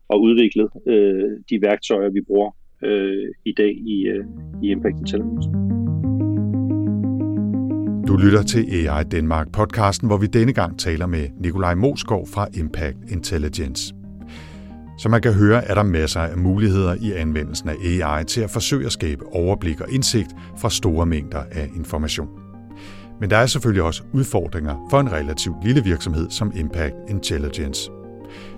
og 0.08 0.22
udviklet 0.22 0.68
øh, 0.86 1.30
de 1.50 1.62
værktøjer, 1.62 2.10
vi 2.10 2.20
bruger 2.26 2.50
øh, 2.84 3.28
i 3.44 3.52
dag 3.56 3.72
i, 3.94 4.06
øh, 4.06 4.24
i 4.62 4.70
Impact 4.70 4.98
Intelligence. 4.98 5.48
Du 8.08 8.16
lytter 8.16 8.42
til 8.42 8.64
AI 8.74 9.04
Danmark 9.04 9.52
podcasten, 9.52 10.08
hvor 10.08 10.16
vi 10.16 10.26
denne 10.26 10.52
gang 10.52 10.78
taler 10.78 11.06
med 11.06 11.28
Nikolaj 11.40 11.74
Moskov 11.74 12.26
fra 12.26 12.48
Impact 12.58 12.96
Intelligence. 13.12 13.94
Som 14.98 15.10
man 15.10 15.22
kan 15.22 15.32
høre, 15.32 15.64
er 15.64 15.74
der 15.74 15.82
masser 15.82 16.20
af 16.20 16.36
muligheder 16.36 16.94
i 16.94 17.12
anvendelsen 17.12 17.68
af 17.68 17.74
AI 17.84 18.24
til 18.24 18.40
at 18.40 18.50
forsøge 18.50 18.86
at 18.86 18.92
skabe 18.92 19.26
overblik 19.26 19.80
og 19.80 19.92
indsigt 19.92 20.30
fra 20.58 20.70
store 20.70 21.06
mængder 21.06 21.42
af 21.52 21.68
information. 21.76 22.28
Men 23.20 23.30
der 23.30 23.36
er 23.36 23.46
selvfølgelig 23.46 23.82
også 23.82 24.02
udfordringer 24.12 24.86
for 24.90 25.00
en 25.00 25.12
relativt 25.12 25.56
lille 25.64 25.84
virksomhed 25.84 26.30
som 26.30 26.52
Impact 26.56 26.94
Intelligence. 27.08 27.90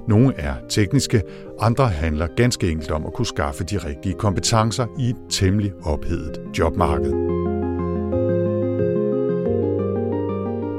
Nogle 0.08 0.34
er 0.38 0.54
tekniske, 0.68 1.22
andre 1.60 1.88
handler 1.88 2.26
ganske 2.36 2.70
enkelt 2.70 2.90
om 2.90 3.06
at 3.06 3.12
kunne 3.12 3.26
skaffe 3.26 3.64
de 3.64 3.76
rigtige 3.88 4.14
kompetencer 4.14 4.86
i 4.98 5.06
et 5.10 5.16
temmelig 5.30 5.72
ophedet 5.84 6.58
jobmarked. 6.58 7.12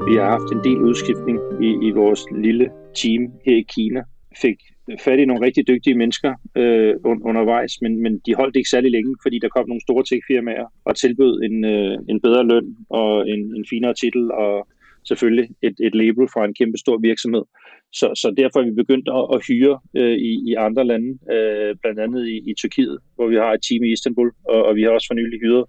Vi 0.08 0.14
har 0.18 0.28
haft 0.36 0.52
en 0.52 0.62
del 0.64 0.78
udskiftning 0.88 1.38
i, 1.68 1.70
i 1.88 1.90
vores 1.90 2.20
lille 2.44 2.66
team 3.00 3.22
her 3.46 3.56
i 3.56 3.64
Kina. 3.74 4.02
Fik 4.42 4.58
fat 5.04 5.18
i 5.18 5.24
nogle 5.24 5.46
rigtig 5.46 5.68
dygtige 5.68 5.98
mennesker 6.02 6.32
øh, 6.56 6.94
undervejs, 7.30 7.72
men, 7.82 8.02
men 8.02 8.12
de 8.26 8.34
holdt 8.34 8.56
ikke 8.56 8.70
særlig 8.70 8.90
længe, 8.90 9.14
fordi 9.22 9.38
der 9.38 9.48
kom 9.48 9.68
nogle 9.68 9.86
store 9.86 10.04
techfirmaer 10.10 10.66
og 10.84 10.96
tilbød 10.96 11.42
en, 11.42 11.64
øh, 11.64 11.98
en 12.08 12.20
bedre 12.20 12.46
løn 12.46 12.76
og 12.90 13.28
en, 13.28 13.40
en 13.56 13.64
finere 13.70 13.94
titel 13.94 14.32
og 14.32 14.68
selvfølgelig 15.04 15.48
et, 15.62 15.76
et 15.86 15.94
label 15.94 16.28
fra 16.32 16.44
en 16.44 16.54
kæmpe 16.54 16.78
stor 16.78 16.98
virksomhed. 16.98 17.44
Så, 17.92 18.06
så 18.14 18.34
derfor 18.36 18.60
er 18.60 18.64
vi 18.64 18.82
begyndt 18.82 19.08
at, 19.08 19.24
at 19.34 19.46
hyre 19.46 19.78
øh, 19.96 20.16
i, 20.18 20.50
i 20.50 20.54
andre 20.54 20.84
lande, 20.84 21.10
øh, 21.34 21.76
blandt 21.82 22.00
andet 22.00 22.28
i, 22.28 22.36
i 22.50 22.54
Tyrkiet, 22.54 22.98
hvor 23.14 23.28
vi 23.28 23.36
har 23.36 23.52
et 23.52 23.62
team 23.68 23.84
i 23.84 23.92
Istanbul, 23.92 24.32
og, 24.44 24.64
og 24.64 24.76
vi 24.76 24.82
har 24.82 24.90
også 24.90 25.06
for 25.10 25.14
nylig 25.14 25.40
hyret 25.40 25.64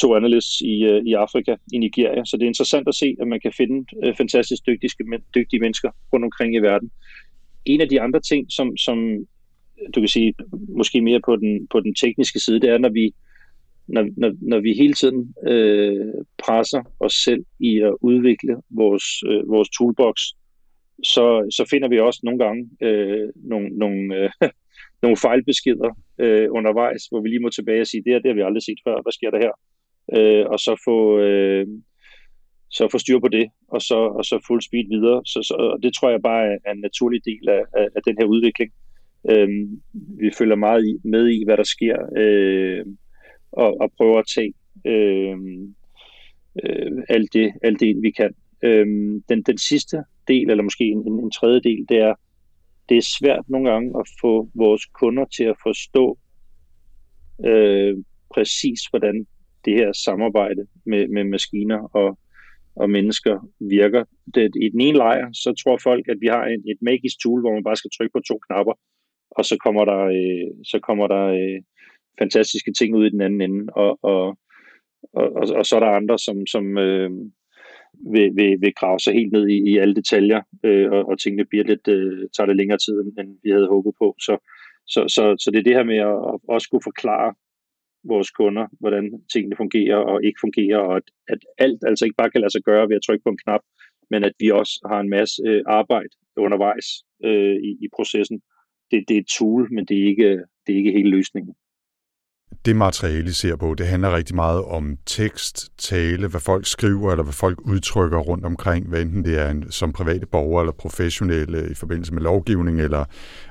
to 0.00 0.14
analysts 0.14 0.60
i, 0.60 0.84
øh, 0.84 1.02
i 1.06 1.12
Afrika, 1.12 1.56
i 1.72 1.78
Nigeria. 1.78 2.24
Så 2.24 2.36
det 2.36 2.42
er 2.42 2.48
interessant 2.48 2.88
at 2.88 2.94
se, 2.94 3.16
at 3.20 3.28
man 3.28 3.40
kan 3.40 3.52
finde 3.52 3.86
øh, 4.04 4.14
fantastisk 4.16 4.66
dygtige, 4.66 4.90
dygtige 5.34 5.60
mennesker 5.60 5.90
rundt 6.12 6.24
omkring 6.24 6.54
i 6.54 6.58
verden. 6.58 6.90
En 7.64 7.80
af 7.80 7.88
de 7.88 8.00
andre 8.00 8.20
ting, 8.20 8.46
som, 8.52 8.76
som 8.76 8.98
du 9.94 10.00
kan 10.00 10.08
sige, 10.08 10.34
måske 10.76 11.00
mere 11.00 11.20
på 11.24 11.36
den, 11.36 11.66
på 11.70 11.80
den 11.80 11.94
tekniske 11.94 12.40
side, 12.40 12.60
det 12.60 12.70
er, 12.70 12.78
når 12.78 12.88
vi, 12.88 13.14
når, 13.86 14.08
når, 14.16 14.32
når 14.40 14.60
vi 14.60 14.72
hele 14.72 14.94
tiden 14.94 15.34
øh, 15.48 16.14
presser 16.44 16.82
os 17.00 17.14
selv 17.14 17.44
i 17.60 17.78
at 17.78 17.94
udvikle 18.00 18.56
vores, 18.70 19.04
øh, 19.26 19.48
vores 19.48 19.68
toolbox, 19.68 20.14
så, 21.04 21.48
så 21.56 21.66
finder 21.70 21.88
vi 21.88 21.98
også 22.00 22.20
nogle 22.22 22.38
gange 22.44 22.70
øh, 22.82 23.28
nogle, 23.34 23.68
nogle, 23.68 24.16
øh, 24.16 24.30
nogle 25.02 25.16
fejlbeskeder 25.16 25.90
øh, 26.18 26.48
undervejs, 26.50 27.06
hvor 27.06 27.20
vi 27.20 27.28
lige 27.28 27.42
må 27.42 27.50
tilbage 27.50 27.80
og 27.80 27.86
sige, 27.86 28.02
det 28.04 28.12
her 28.12 28.18
det 28.18 28.28
har 28.28 28.34
vi 28.34 28.42
aldrig 28.42 28.62
set 28.62 28.80
før, 28.86 29.02
hvad 29.02 29.12
sker 29.12 29.30
der 29.30 29.38
her? 29.38 29.54
Øh, 30.16 30.46
og 30.46 30.58
så 30.58 30.82
få, 30.84 31.18
øh, 31.18 31.66
så 32.70 32.88
få 32.88 32.98
styr 32.98 33.18
på 33.18 33.28
det, 33.28 33.48
og 33.68 33.82
så, 33.82 33.94
og 33.94 34.24
så 34.24 34.44
fuld 34.46 34.62
speed 34.62 34.88
videre. 34.88 35.22
Så, 35.24 35.42
så, 35.42 35.54
og 35.54 35.82
det 35.82 35.94
tror 35.94 36.10
jeg 36.10 36.22
bare 36.22 36.58
er 36.66 36.72
en 36.72 36.80
naturlig 36.80 37.20
del 37.24 37.48
af, 37.48 37.62
af, 37.76 37.88
af 37.96 38.02
den 38.06 38.16
her 38.18 38.24
udvikling. 38.24 38.72
Øh, 39.30 39.48
vi 40.20 40.30
følger 40.38 40.56
meget 40.56 41.00
med 41.04 41.28
i, 41.28 41.44
hvad 41.44 41.56
der 41.56 41.62
sker, 41.74 41.96
øh, 42.16 42.86
og, 43.52 43.80
og 43.80 43.92
prøver 43.96 44.18
at 44.18 44.30
tage 44.34 44.54
øhm, 44.86 45.62
øh, 45.62 45.68
øh, 46.64 47.02
alt, 47.08 47.32
det, 47.32 47.52
alt 47.62 47.80
det, 47.80 48.02
vi 48.02 48.10
kan. 48.10 48.34
Øh, 48.62 48.86
den, 49.28 49.42
den 49.42 49.58
sidste 49.58 50.04
del, 50.28 50.50
eller 50.50 50.64
måske 50.64 50.84
en, 50.84 51.08
en 51.08 51.30
tredje 51.30 51.60
del, 51.60 51.86
det 51.88 51.98
er, 51.98 52.14
det 52.88 52.96
er 52.96 53.14
svært 53.18 53.44
nogle 53.48 53.70
gange 53.70 54.00
at 54.00 54.06
få 54.20 54.48
vores 54.54 54.84
kunder 54.86 55.24
til 55.24 55.44
at 55.44 55.56
forstå 55.62 56.18
øh, 57.46 57.96
præcis, 58.34 58.80
hvordan 58.90 59.26
det 59.64 59.74
her 59.74 59.92
samarbejde 59.92 60.66
med, 60.86 61.08
med 61.08 61.24
maskiner 61.24 61.96
og, 61.96 62.18
og 62.76 62.90
mennesker 62.90 63.48
virker. 63.60 64.04
Det, 64.34 64.56
I 64.56 64.68
den 64.68 64.80
ene 64.80 64.98
lejr, 64.98 65.28
så 65.32 65.54
tror 65.62 65.78
folk, 65.82 66.08
at 66.08 66.16
vi 66.20 66.26
har 66.26 66.44
en, 66.44 66.62
et 66.70 66.78
magisk 66.82 67.16
tool, 67.22 67.40
hvor 67.40 67.54
man 67.54 67.64
bare 67.64 67.76
skal 67.76 67.90
trykke 67.90 68.12
på 68.12 68.20
to 68.28 68.38
knapper, 68.46 68.72
og 69.30 69.44
så 69.44 69.56
kommer 69.64 69.84
der, 69.84 70.00
øh, 70.04 70.64
så 70.64 70.78
kommer 70.82 71.06
der 71.06 71.24
øh, 71.26 71.62
fantastiske 72.18 72.72
ting 72.72 72.96
ud 72.96 73.06
i 73.06 73.10
den 73.10 73.20
anden 73.20 73.40
ende. 73.40 73.72
Og, 73.72 73.98
og, 74.02 74.38
og, 75.12 75.32
og, 75.32 75.44
og 75.58 75.66
så 75.66 75.76
er 75.76 75.80
der 75.80 75.98
andre, 76.00 76.18
som, 76.18 76.46
som, 76.46 76.78
øh, 76.78 77.10
vil, 78.14 78.30
vil, 78.36 78.60
vil 78.60 78.74
grave 78.74 79.00
sig 79.00 79.14
helt 79.14 79.32
ned 79.32 79.48
i, 79.48 79.70
i 79.70 79.78
alle 79.78 79.94
detaljer, 79.94 80.40
øh, 80.64 80.90
og, 80.90 81.08
og 81.08 81.18
tingene 81.18 81.44
bliver 81.44 81.64
lidt, 81.64 81.88
øh, 81.88 82.28
tager 82.36 82.46
det 82.46 82.56
længere 82.56 82.78
tid, 82.78 83.00
end 83.00 83.38
vi 83.44 83.50
havde 83.50 83.68
håbet 83.68 83.94
på. 83.98 84.14
Så, 84.26 84.34
Så, 84.94 85.00
så, 85.16 85.24
så 85.42 85.50
det 85.50 85.58
er 85.58 85.68
det 85.68 85.78
her 85.78 85.90
med 85.92 86.00
at, 86.10 86.18
at 86.30 86.36
også 86.54 86.66
kunne 86.70 86.88
forklare 86.90 87.34
vores 88.12 88.30
kunder, 88.30 88.66
hvordan 88.80 89.04
tingene 89.32 89.56
fungerer 89.62 90.00
og 90.10 90.16
ikke 90.24 90.40
fungerer, 90.44 90.78
og 90.78 90.96
at, 90.96 91.06
at 91.28 91.40
alt 91.64 91.80
altså 91.88 92.04
ikke 92.04 92.20
bare 92.20 92.30
kan 92.30 92.40
lade 92.40 92.52
sig 92.52 92.62
gøre 92.70 92.88
ved 92.88 92.96
at 92.96 93.04
trykke 93.06 93.24
på 93.24 93.32
en 93.32 93.42
knap, 93.44 93.62
men 94.10 94.20
at 94.28 94.34
vi 94.42 94.48
også 94.60 94.74
har 94.90 95.00
en 95.00 95.14
masse 95.18 95.42
øh, 95.48 95.62
arbejde 95.66 96.14
undervejs 96.36 96.86
øh, 97.24 97.56
i, 97.68 97.70
i 97.84 97.86
processen. 97.96 98.38
Det, 98.90 98.98
det 99.08 99.14
er 99.16 99.20
et 99.20 99.34
tool, 99.38 99.62
men 99.74 99.84
det 99.88 99.96
er 100.02 100.06
ikke, 100.12 100.30
det 100.62 100.70
er 100.72 100.78
ikke 100.80 100.96
hele 100.98 101.10
løsningen 101.16 101.54
det 102.64 102.76
materiale, 102.76 103.30
I 103.30 103.32
ser 103.32 103.56
på, 103.56 103.74
det 103.74 103.86
handler 103.86 104.16
rigtig 104.16 104.36
meget 104.36 104.64
om 104.64 104.96
tekst, 105.06 105.68
tale, 105.78 106.28
hvad 106.28 106.40
folk 106.40 106.66
skriver, 106.66 107.10
eller 107.10 107.22
hvad 107.22 107.32
folk 107.32 107.60
udtrykker 107.60 108.18
rundt 108.18 108.44
omkring, 108.44 108.88
hvad 108.88 109.00
enten 109.00 109.24
det 109.24 109.38
er 109.38 109.50
en, 109.50 109.70
som 109.70 109.92
private 109.92 110.26
borgere 110.26 110.62
eller 110.62 110.72
professionelle 110.72 111.70
i 111.70 111.74
forbindelse 111.74 112.14
med 112.14 112.22
lovgivning, 112.22 112.80
eller 112.80 113.04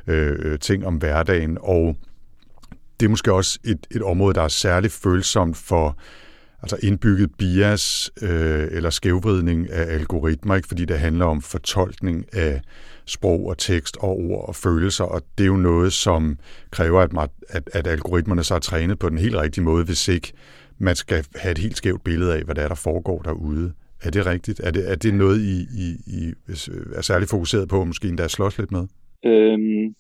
øh, 0.08 0.36
øh 0.40 0.60
ting 0.60 0.86
om 0.86 0.96
hverdagen. 0.96 1.58
Og 1.62 1.96
det 3.00 3.06
er 3.06 3.10
måske 3.10 3.34
også 3.34 3.60
et, 3.64 3.88
et 3.92 4.02
område, 4.02 4.34
der 4.34 4.42
er 4.42 4.48
særligt 4.48 4.94
følsomt 4.94 5.58
for 5.58 5.98
altså 6.62 6.78
indbygget 6.84 7.32
bias 7.38 8.12
øh, 8.22 8.68
eller 8.72 8.90
skævvridning 8.90 9.72
af 9.72 9.94
algoritmer, 9.94 10.56
ikke? 10.56 10.68
fordi 10.68 10.86
det 10.86 11.00
handler 11.00 11.26
om 11.26 11.42
fortolkning 11.42 12.26
af 12.34 12.62
sprog 13.10 13.48
og 13.48 13.58
tekst 13.58 13.98
og 13.98 14.17
ord 14.17 14.48
og 14.48 14.56
følelser, 14.56 15.04
og 15.04 15.22
det 15.38 15.43
er 15.43 15.48
jo 15.48 15.56
noget, 15.56 15.93
som 15.93 16.38
kræver, 16.72 17.02
at, 17.02 17.30
at, 17.50 17.69
at 17.74 17.88
algoritmerne 17.88 18.43
så 18.43 18.56
er 18.56 18.60
trænet 18.60 19.00
på 19.00 19.10
den 19.10 19.17
helt 19.17 19.36
rigtige 19.36 19.63
måde, 19.63 19.86
hvis 19.86 20.08
ikke 20.08 20.34
man 20.78 20.95
skal 20.95 21.26
have 21.36 21.52
et 21.52 21.58
helt 21.58 21.78
skævt 21.78 22.04
billede 22.04 22.34
af, 22.36 22.43
hvad 22.43 22.56
der 22.56 22.62
er, 22.62 22.67
der 22.67 22.76
foregår 22.76 23.22
derude. 23.22 23.74
Er 24.04 24.12
det 24.12 24.26
rigtigt? 24.26 24.60
Er 24.60 24.72
det, 24.72 24.91
er 24.91 24.95
det 24.95 25.13
noget, 25.13 25.39
I, 25.41 25.56
I, 25.86 25.88
I 26.08 26.28
øh, 26.50 26.98
er 26.98 27.02
særligt 27.02 27.30
fokuseret 27.30 27.69
på, 27.69 27.84
måske 27.84 28.08
endda 28.08 28.28
slås 28.28 28.58
lidt 28.58 28.72
med? 28.72 28.88
Øhm, 29.26 29.95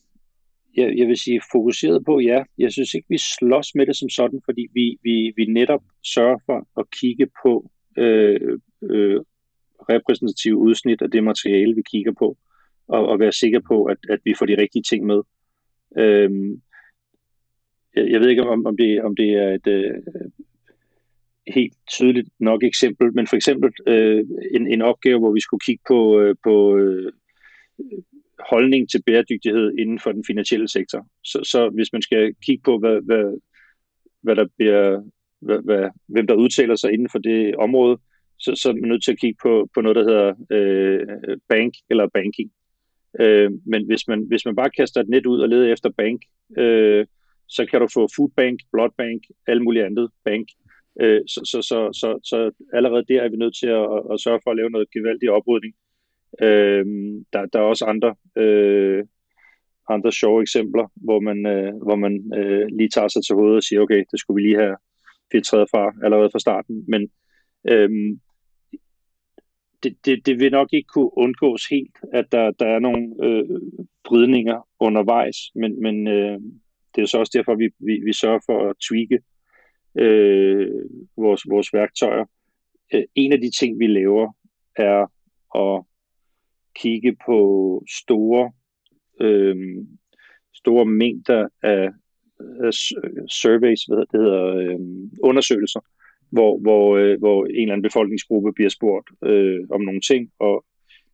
jeg, 0.77 0.97
jeg 0.97 1.07
vil 1.07 1.17
sige 1.17 1.41
fokuseret 1.51 2.05
på, 2.05 2.19
ja. 2.19 2.43
Jeg 2.57 2.71
synes 2.71 2.93
ikke, 2.93 3.07
vi 3.09 3.17
slås 3.17 3.75
med 3.75 3.85
det 3.85 3.95
som 3.95 4.09
sådan, 4.09 4.41
fordi 4.45 4.67
vi, 4.73 4.97
vi, 5.03 5.33
vi 5.35 5.45
netop 5.45 5.81
sørger 6.05 6.37
for 6.45 6.79
at 6.79 6.85
kigge 6.99 7.27
på 7.43 7.71
øh, 7.97 8.59
øh, 8.83 9.19
repræsentative 9.89 10.57
udsnit 10.57 11.01
af 11.01 11.11
det 11.11 11.23
materiale, 11.23 11.75
vi 11.75 11.81
kigger 11.91 12.13
på 12.19 12.37
og, 12.89 13.07
og 13.07 13.19
være 13.19 13.31
sikker 13.31 13.59
på, 13.67 13.83
at, 13.83 13.97
at 14.09 14.19
vi 14.23 14.33
får 14.39 14.45
de 14.45 14.61
rigtige 14.61 14.83
ting 14.83 15.05
med. 15.05 15.21
Øhm, 15.97 16.61
jeg, 17.95 18.11
jeg 18.11 18.19
ved 18.19 18.29
ikke, 18.29 18.43
om, 18.43 18.65
om, 18.65 18.77
det, 18.77 19.03
om 19.03 19.15
det 19.15 19.29
er 19.29 19.53
et 19.53 19.67
øh, 19.67 19.93
helt 21.47 21.73
tydeligt 21.89 22.29
nok 22.39 22.63
eksempel, 22.63 23.13
men 23.13 23.27
for 23.27 23.35
eksempel 23.35 23.71
øh, 23.87 24.25
en, 24.51 24.67
en 24.67 24.81
opgave, 24.81 25.19
hvor 25.19 25.31
vi 25.31 25.41
skulle 25.41 25.65
kigge 25.65 25.83
på, 25.87 26.19
øh, 26.19 26.35
på 26.43 26.77
øh, 26.77 27.11
holdning 28.49 28.89
til 28.89 29.03
bæredygtighed 29.05 29.73
inden 29.79 29.99
for 29.99 30.11
den 30.11 30.23
finansielle 30.27 30.67
sektor. 30.67 31.07
Så, 31.23 31.39
så 31.43 31.69
hvis 31.69 31.93
man 31.93 32.01
skal 32.01 32.35
kigge 32.45 32.61
på, 32.65 32.77
hvad, 32.77 33.01
hvad, 33.05 33.39
hvad 34.21 34.35
der 34.35 34.45
bliver, 34.57 35.01
hvad, 35.39 35.59
hvad, 35.63 35.89
hvem 36.07 36.27
der 36.27 36.33
udtaler 36.33 36.75
sig 36.75 36.93
inden 36.93 37.09
for 37.11 37.19
det 37.19 37.55
område, 37.55 37.97
så, 38.37 38.55
så 38.55 38.69
er 38.69 38.73
man 38.73 38.89
nødt 38.89 39.03
til 39.03 39.11
at 39.11 39.19
kigge 39.19 39.37
på, 39.41 39.69
på 39.73 39.81
noget, 39.81 39.95
der 39.95 40.03
hedder 40.03 40.33
øh, 40.51 41.37
bank 41.49 41.73
eller 41.89 42.07
banking. 42.13 42.51
Øh, 43.19 43.51
men 43.65 43.85
hvis 43.85 44.07
man, 44.07 44.25
hvis 44.27 44.45
man 44.45 44.55
bare 44.55 44.69
kaster 44.69 45.01
et 45.01 45.09
net 45.09 45.25
ud 45.25 45.39
og 45.39 45.49
leder 45.49 45.73
efter 45.73 45.89
bank, 45.89 46.21
øh, 46.57 47.05
så 47.47 47.65
kan 47.65 47.79
du 47.79 47.87
få 47.93 48.07
food 48.15 48.29
bank, 48.35 48.59
blood 48.71 48.89
bank, 48.97 49.23
alle 49.47 49.63
mulige 49.63 49.85
andet 49.85 50.09
bank. 50.23 50.47
Øh, 51.01 51.21
så, 51.27 51.41
så, 51.51 51.61
så, 51.61 51.89
så, 51.93 52.19
så 52.23 52.51
allerede 52.73 53.05
der 53.09 53.21
er 53.21 53.29
vi 53.29 53.37
nødt 53.37 53.55
til 53.59 53.67
at, 53.67 54.13
at 54.13 54.21
sørge 54.21 54.39
for 54.43 54.51
at 54.51 54.57
lave 54.57 54.69
noget 54.69 54.91
gevaldig 54.91 55.31
oprydning. 55.31 55.73
Øh, 56.41 56.85
der, 57.33 57.45
der 57.45 57.59
er 57.59 57.63
også 57.63 57.85
andre, 57.85 58.15
øh, 58.37 59.03
andre 59.89 60.11
sjove 60.11 60.41
eksempler, 60.41 60.87
hvor 60.95 61.19
man, 61.19 61.45
øh, 61.45 61.73
hvor 61.85 61.95
man 61.95 62.31
øh, 62.37 62.67
lige 62.77 62.89
tager 62.89 63.07
sig 63.07 63.25
til 63.25 63.35
hovedet 63.35 63.57
og 63.57 63.63
siger, 63.63 63.81
okay, 63.81 64.03
det 64.11 64.19
skulle 64.19 64.35
vi 64.35 64.47
lige 64.47 64.59
have 64.59 64.75
filtreret 65.31 65.69
fra 65.71 65.93
allerede 66.03 66.29
fra 66.31 66.39
starten. 66.39 66.85
Men 66.87 67.09
øh, 67.69 67.89
det, 69.83 70.05
det, 70.05 70.25
det 70.25 70.39
vil 70.39 70.51
nok 70.51 70.73
ikke 70.73 70.87
kunne 70.87 71.17
undgås 71.17 71.65
helt, 71.65 71.97
at 72.13 72.31
der, 72.31 72.51
der 72.51 72.65
er 72.65 72.79
nogle 72.79 73.15
øh, 73.23 73.61
brydninger 74.03 74.67
undervejs, 74.79 75.37
men, 75.55 75.81
men 75.81 76.07
øh, 76.07 76.39
det 76.95 77.01
er 77.01 77.05
så 77.05 77.17
også 77.17 77.31
derfor, 77.35 77.55
vi, 77.55 77.69
vi, 77.79 78.01
vi 78.05 78.13
sørger 78.13 78.39
for 78.45 78.69
at 78.69 78.75
tweake 78.89 79.19
øh, 79.95 80.85
vores, 81.17 81.43
vores 81.49 81.73
værktøjer. 81.73 82.25
Øh, 82.93 83.03
en 83.15 83.33
af 83.33 83.41
de 83.41 83.51
ting, 83.59 83.79
vi 83.79 83.87
laver, 83.87 84.31
er 84.75 85.05
at 85.55 85.83
kigge 86.75 87.15
på 87.25 87.39
store, 88.03 88.51
øh, 89.21 89.85
store 90.53 90.85
mængder 90.85 91.47
af, 91.63 91.89
af 92.39 92.73
surveys, 93.29 93.83
hvad 93.83 93.97
det 93.97 94.21
hedder, 94.21 94.55
øh, 94.55 94.79
undersøgelser, 95.23 95.79
hvor, 96.31 96.59
hvor, 96.59 96.97
øh, 96.97 97.19
hvor 97.19 97.45
en 97.45 97.51
eller 97.61 97.73
anden 97.73 97.89
befolkningsgruppe 97.89 98.53
bliver 98.53 98.69
spurgt 98.69 99.07
øh, 99.25 99.59
om 99.71 99.81
nogle 99.81 100.01
ting, 100.01 100.29
og 100.39 100.65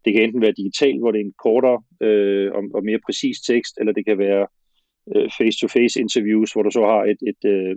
det 0.06 0.14
kan 0.14 0.24
enten 0.24 0.42
være 0.42 0.60
digitalt, 0.62 1.00
hvor 1.00 1.12
det 1.12 1.20
er 1.20 1.26
en 1.26 1.42
kortere 1.44 1.80
øh, 2.02 2.52
og, 2.52 2.64
og 2.74 2.84
mere 2.84 3.00
præcis 3.06 3.38
tekst, 3.42 3.74
eller 3.80 3.94
det 3.94 4.06
kan 4.06 4.18
være 4.18 4.48
øh, 5.16 5.30
face-to-face 5.38 6.00
interviews, 6.00 6.54
hvor 6.54 6.64
du 6.64 6.72
så 6.72 6.82
har 6.82 7.04
et, 7.12 7.22
et, 7.32 7.42
øh, 7.54 7.76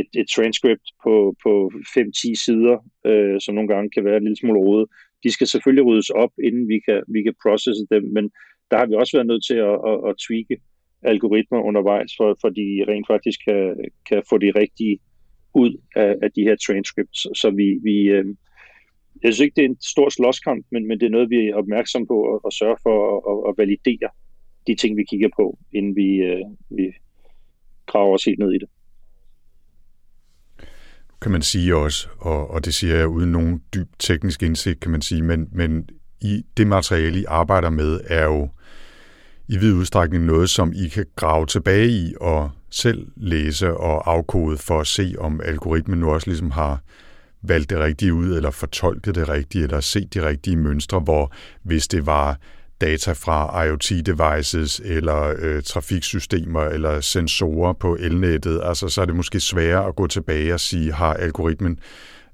et, 0.00 0.10
et 0.20 0.28
transcript 0.36 0.86
på, 1.04 1.34
på 1.44 1.72
5-10 1.98 2.44
sider, 2.44 2.76
øh, 3.06 3.40
som 3.40 3.54
nogle 3.54 3.68
gange 3.72 3.90
kan 3.90 4.04
være 4.04 4.16
en 4.16 4.22
lille 4.22 4.36
smule 4.36 4.60
rodet. 4.60 4.86
De 5.24 5.30
skal 5.32 5.46
selvfølgelig 5.46 5.86
ryddes 5.86 6.10
op, 6.10 6.32
inden 6.44 6.68
vi 6.68 6.78
kan, 6.86 7.02
vi 7.08 7.22
kan 7.22 7.34
processe 7.42 7.86
dem, 7.90 8.02
men 8.16 8.24
der 8.70 8.76
har 8.78 8.86
vi 8.86 8.94
også 8.94 9.16
været 9.16 9.30
nødt 9.30 9.44
til 9.50 9.58
at, 9.70 9.76
at, 9.90 9.98
at 10.08 10.14
tweake 10.26 10.56
algoritmer 11.02 11.60
undervejs, 11.68 12.10
for, 12.16 12.36
for 12.40 12.48
de 12.48 12.66
rent 12.88 13.06
faktisk 13.06 13.38
kan, 13.48 13.62
kan 14.08 14.22
få 14.30 14.38
de 14.38 14.50
rigtige 14.62 14.98
ud 15.54 15.80
af, 15.96 16.16
af 16.22 16.32
de 16.32 16.42
her 16.42 16.56
transcripts. 16.66 17.20
Så 17.40 17.50
vi, 17.50 17.78
vi 17.82 17.96
øh, 18.02 18.24
jeg 19.22 19.34
synes 19.34 19.44
ikke, 19.44 19.56
det 19.56 19.64
er 19.64 19.68
en 19.68 19.80
stor 19.80 20.08
slåskamp, 20.08 20.66
men, 20.70 20.88
men 20.88 21.00
det 21.00 21.06
er 21.06 21.10
noget, 21.10 21.30
vi 21.30 21.36
er 21.36 21.54
opmærksom 21.54 22.06
på 22.06 22.34
at, 22.34 22.40
at 22.46 22.52
sørge 22.52 22.76
for 22.82 22.96
at, 23.16 23.22
at, 23.30 23.50
at 23.50 23.54
validere 23.58 24.10
de 24.66 24.74
ting, 24.74 24.96
vi 24.96 25.04
kigger 25.04 25.28
på, 25.36 25.58
inden 25.72 25.96
vi, 25.96 26.16
øh, 26.16 26.44
vi 26.70 26.92
graver 27.86 28.14
os 28.14 28.24
helt 28.24 28.38
ned 28.38 28.52
i 28.52 28.58
det. 28.58 28.68
Kan 31.22 31.32
man 31.32 31.42
sige 31.42 31.76
også, 31.76 32.08
og, 32.18 32.50
og 32.50 32.64
det 32.64 32.74
siger 32.74 32.96
jeg 32.96 33.08
uden 33.08 33.32
nogen 33.32 33.62
dyb 33.74 33.88
teknisk 33.98 34.42
indsigt, 34.42 34.80
kan 34.80 34.90
man 34.90 35.02
sige, 35.02 35.22
men, 35.22 35.48
men 35.52 35.88
i 36.20 36.42
det 36.56 36.66
materiale, 36.66 37.20
I 37.20 37.24
arbejder 37.28 37.70
med, 37.70 38.00
er 38.06 38.24
jo 38.24 38.48
i 39.48 39.58
vid 39.58 39.72
udstrækning 39.72 40.24
noget, 40.24 40.50
som 40.50 40.72
I 40.72 40.88
kan 40.88 41.06
grave 41.16 41.46
tilbage 41.46 41.88
i 41.88 42.14
og 42.20 42.50
selv 42.70 43.06
læse 43.16 43.74
og 43.74 44.12
afkode 44.12 44.58
for 44.58 44.80
at 44.80 44.86
se, 44.86 45.14
om 45.18 45.40
algoritmen 45.44 45.98
nu 45.98 46.10
også 46.10 46.26
ligesom 46.26 46.50
har 46.50 46.80
valgt 47.42 47.70
det 47.70 47.78
rigtige 47.78 48.14
ud, 48.14 48.36
eller 48.36 48.50
fortolket 48.50 49.14
det 49.14 49.28
rigtige, 49.28 49.64
eller 49.64 49.80
set 49.80 50.14
de 50.14 50.28
rigtige 50.28 50.56
mønstre, 50.56 51.00
hvor 51.00 51.32
hvis 51.62 51.88
det 51.88 52.06
var 52.06 52.38
data 52.80 53.12
fra 53.12 53.64
IoT-devices, 53.64 54.80
eller 54.84 55.34
øh, 55.38 55.62
trafiksystemer, 55.62 56.62
eller 56.62 57.00
sensorer 57.00 57.72
på 57.72 57.96
elnettet, 58.00 58.60
altså 58.64 58.88
så 58.88 59.00
er 59.00 59.06
det 59.06 59.16
måske 59.16 59.40
sværere 59.40 59.86
at 59.86 59.96
gå 59.96 60.06
tilbage 60.06 60.54
og 60.54 60.60
sige, 60.60 60.92
har 60.92 61.14
algoritmen 61.14 61.78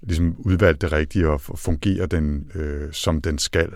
ligesom 0.02 0.36
udvalgt 0.38 0.82
det 0.82 0.92
rigtige, 0.92 1.28
og 1.28 1.40
fungerer 1.40 2.06
den, 2.06 2.50
øh, 2.54 2.92
som 2.92 3.20
den 3.20 3.38
skal? 3.38 3.72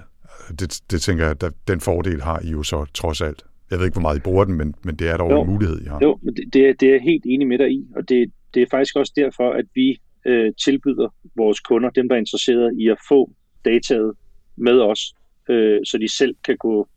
Det, 0.58 0.80
det 0.90 1.02
tænker 1.02 1.24
jeg, 1.26 1.42
at 1.42 1.52
den 1.68 1.80
fordel 1.80 2.22
har 2.22 2.40
I 2.42 2.50
jo 2.50 2.62
så 2.62 2.84
trods 2.94 3.20
alt. 3.20 3.44
Jeg 3.70 3.78
ved 3.78 3.86
ikke, 3.86 3.94
hvor 3.94 4.02
meget 4.02 4.16
I 4.16 4.20
bruger 4.20 4.44
den, 4.44 4.54
men, 4.54 4.74
men 4.82 4.96
det 4.96 5.08
er 5.08 5.16
dog 5.16 5.30
jo, 5.30 5.42
en 5.42 5.50
mulighed, 5.50 5.80
I 5.80 5.84
har. 5.88 5.98
Jo, 6.02 6.18
det, 6.24 6.44
det, 6.52 6.80
det 6.80 6.88
er 6.88 6.92
jeg 6.92 7.02
helt 7.02 7.24
enig 7.26 7.46
med 7.46 7.58
dig 7.58 7.70
i, 7.70 7.86
og 7.96 8.08
det, 8.08 8.32
det 8.54 8.62
er 8.62 8.66
faktisk 8.70 8.96
også 8.96 9.12
derfor, 9.16 9.52
at 9.52 9.64
vi 9.74 10.00
øh, 10.26 10.52
tilbyder 10.64 11.14
vores 11.36 11.60
kunder, 11.60 11.90
dem 11.90 12.08
der 12.08 12.14
er 12.16 12.20
interesseret 12.20 12.78
i 12.78 12.88
at 12.88 12.98
få 13.08 13.30
dataet 13.64 14.12
med 14.56 14.80
os, 14.80 15.14
øh, 15.50 15.80
så 15.84 15.98
de 15.98 16.16
selv 16.16 16.34
kan 16.44 16.56
gå, 16.56 16.88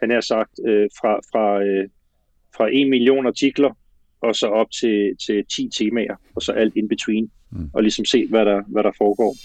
han 0.00 0.10
har 0.10 0.20
sagt, 0.20 0.50
øh, 0.68 0.88
fra, 1.00 1.12
fra, 1.32 1.62
øh, 1.62 1.88
fra 2.56 2.68
en 2.72 2.90
million 2.90 3.26
artikler 3.26 3.76
og 4.22 4.34
så 4.34 4.46
op 4.46 4.70
til, 4.80 5.16
til 5.26 5.44
10 5.56 5.68
temaer, 5.78 6.16
og 6.36 6.42
så 6.42 6.52
alt 6.52 6.76
in 6.76 6.88
between, 6.88 7.30
mm. 7.52 7.70
og 7.74 7.82
ligesom 7.82 8.04
se, 8.04 8.26
hvad 8.26 8.44
der, 8.44 8.62
hvad 8.68 8.82
der 8.82 8.92
foregår. 8.98 9.36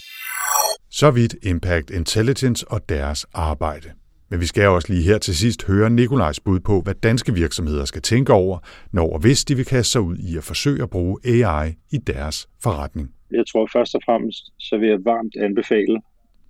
Så 0.90 1.10
vidt 1.10 1.36
Impact 1.42 1.90
Intelligence 1.90 2.68
og 2.68 2.88
deres 2.88 3.26
arbejde. 3.34 3.92
Men 4.30 4.40
vi 4.40 4.46
skal 4.46 4.68
også 4.68 4.92
lige 4.92 5.02
her 5.02 5.18
til 5.18 5.36
sidst 5.36 5.66
høre 5.66 5.90
Nikolajs 5.90 6.40
bud 6.40 6.60
på, 6.60 6.80
hvad 6.80 6.94
danske 6.94 7.34
virksomheder 7.34 7.84
skal 7.84 8.02
tænke 8.02 8.32
over, 8.32 8.58
når 8.92 9.12
og 9.12 9.20
hvis 9.20 9.44
de 9.44 9.54
vil 9.54 9.64
kaste 9.64 9.92
sig 9.92 10.00
ud 10.00 10.16
i 10.16 10.36
at 10.36 10.44
forsøge 10.44 10.82
at 10.82 10.90
bruge 10.90 11.18
AI 11.24 11.74
i 11.92 11.96
deres 11.96 12.48
forretning. 12.62 13.12
Jeg 13.30 13.44
tror 13.46 13.68
først 13.72 13.94
og 13.94 14.00
fremmest, 14.04 14.52
så 14.58 14.76
vil 14.78 14.88
jeg 14.88 15.04
varmt 15.04 15.36
anbefale 15.36 16.00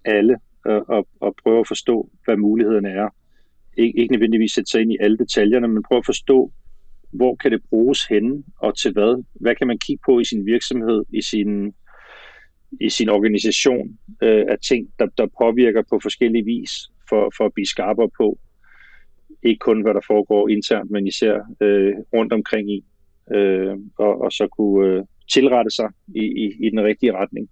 alle 0.05 0.37
at, 0.67 0.83
at, 0.93 1.05
at 1.27 1.33
prøve 1.43 1.61
at 1.61 1.69
forstå, 1.69 2.11
hvad 2.25 2.37
mulighederne 2.37 2.89
er. 2.89 3.09
Ik- 3.79 3.97
ikke 4.01 4.13
nødvendigvis 4.13 4.53
sætte 4.53 4.71
sig 4.71 4.81
ind 4.81 4.93
i 4.93 4.97
alle 5.01 5.19
detaljerne, 5.19 5.69
men 5.69 5.83
prøve 5.89 5.99
at 5.99 6.07
forstå, 6.07 6.53
hvor 7.13 7.35
kan 7.37 7.53
det 7.53 7.63
bruges 7.71 8.05
henne, 8.05 8.43
og 8.59 8.79
til 8.79 8.93
hvad? 8.93 9.25
Hvad 9.41 9.55
kan 9.55 9.67
man 9.67 9.79
kigge 9.79 10.03
på 10.07 10.21
i 10.21 10.25
sin 10.25 10.47
virksomhed, 10.47 11.05
i 11.13 11.23
sin, 11.23 11.75
i 12.81 12.89
sin 12.89 13.09
organisation 13.09 13.99
øh, 14.23 14.45
af 14.49 14.59
ting, 14.69 14.89
der, 14.99 15.07
der 15.19 15.27
påvirker 15.43 15.83
på 15.91 15.99
forskellige 16.03 16.45
vis 16.45 16.71
for, 17.09 17.33
for 17.37 17.45
at 17.47 17.55
blive 17.55 17.67
skarpere 17.67 18.11
på, 18.17 18.39
ikke 19.43 19.59
kun 19.59 19.83
hvad 19.83 19.95
der 19.95 20.01
foregår 20.07 20.49
internt, 20.49 20.91
men 20.91 21.07
især 21.07 21.35
øh, 21.61 21.95
rundt 22.13 22.33
omkring 22.33 22.71
i, 22.71 22.85
øh, 23.35 23.77
og, 23.99 24.21
og 24.21 24.33
så 24.33 24.47
kunne 24.47 24.89
øh, 24.89 25.05
tilrette 25.33 25.71
sig 25.71 25.89
i, 26.15 26.25
i, 26.25 26.67
i 26.67 26.71
den 26.71 26.85
rigtige 26.85 27.13
retning. 27.13 27.49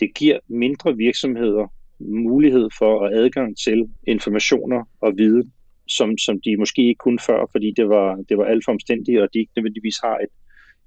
Det 0.00 0.14
giver 0.14 0.38
mindre 0.48 0.96
virksomheder 0.96 1.66
mulighed 2.00 2.68
for 2.78 3.06
at 3.06 3.14
adgang 3.14 3.56
til 3.58 3.88
informationer 4.06 4.84
og 5.00 5.12
viden, 5.16 5.52
som, 5.88 6.18
som 6.18 6.40
de 6.40 6.56
måske 6.56 6.82
ikke 6.88 6.98
kunne 6.98 7.18
før, 7.18 7.46
fordi 7.52 7.72
det 7.76 7.88
var, 7.88 8.16
det 8.28 8.38
var 8.38 8.44
alt 8.44 8.64
for 8.64 8.72
omstændigt, 8.72 9.20
og 9.20 9.28
de 9.34 9.38
ikke 9.38 9.52
nødvendigvis 9.56 9.98
har 10.04 10.16
et, 10.16 10.32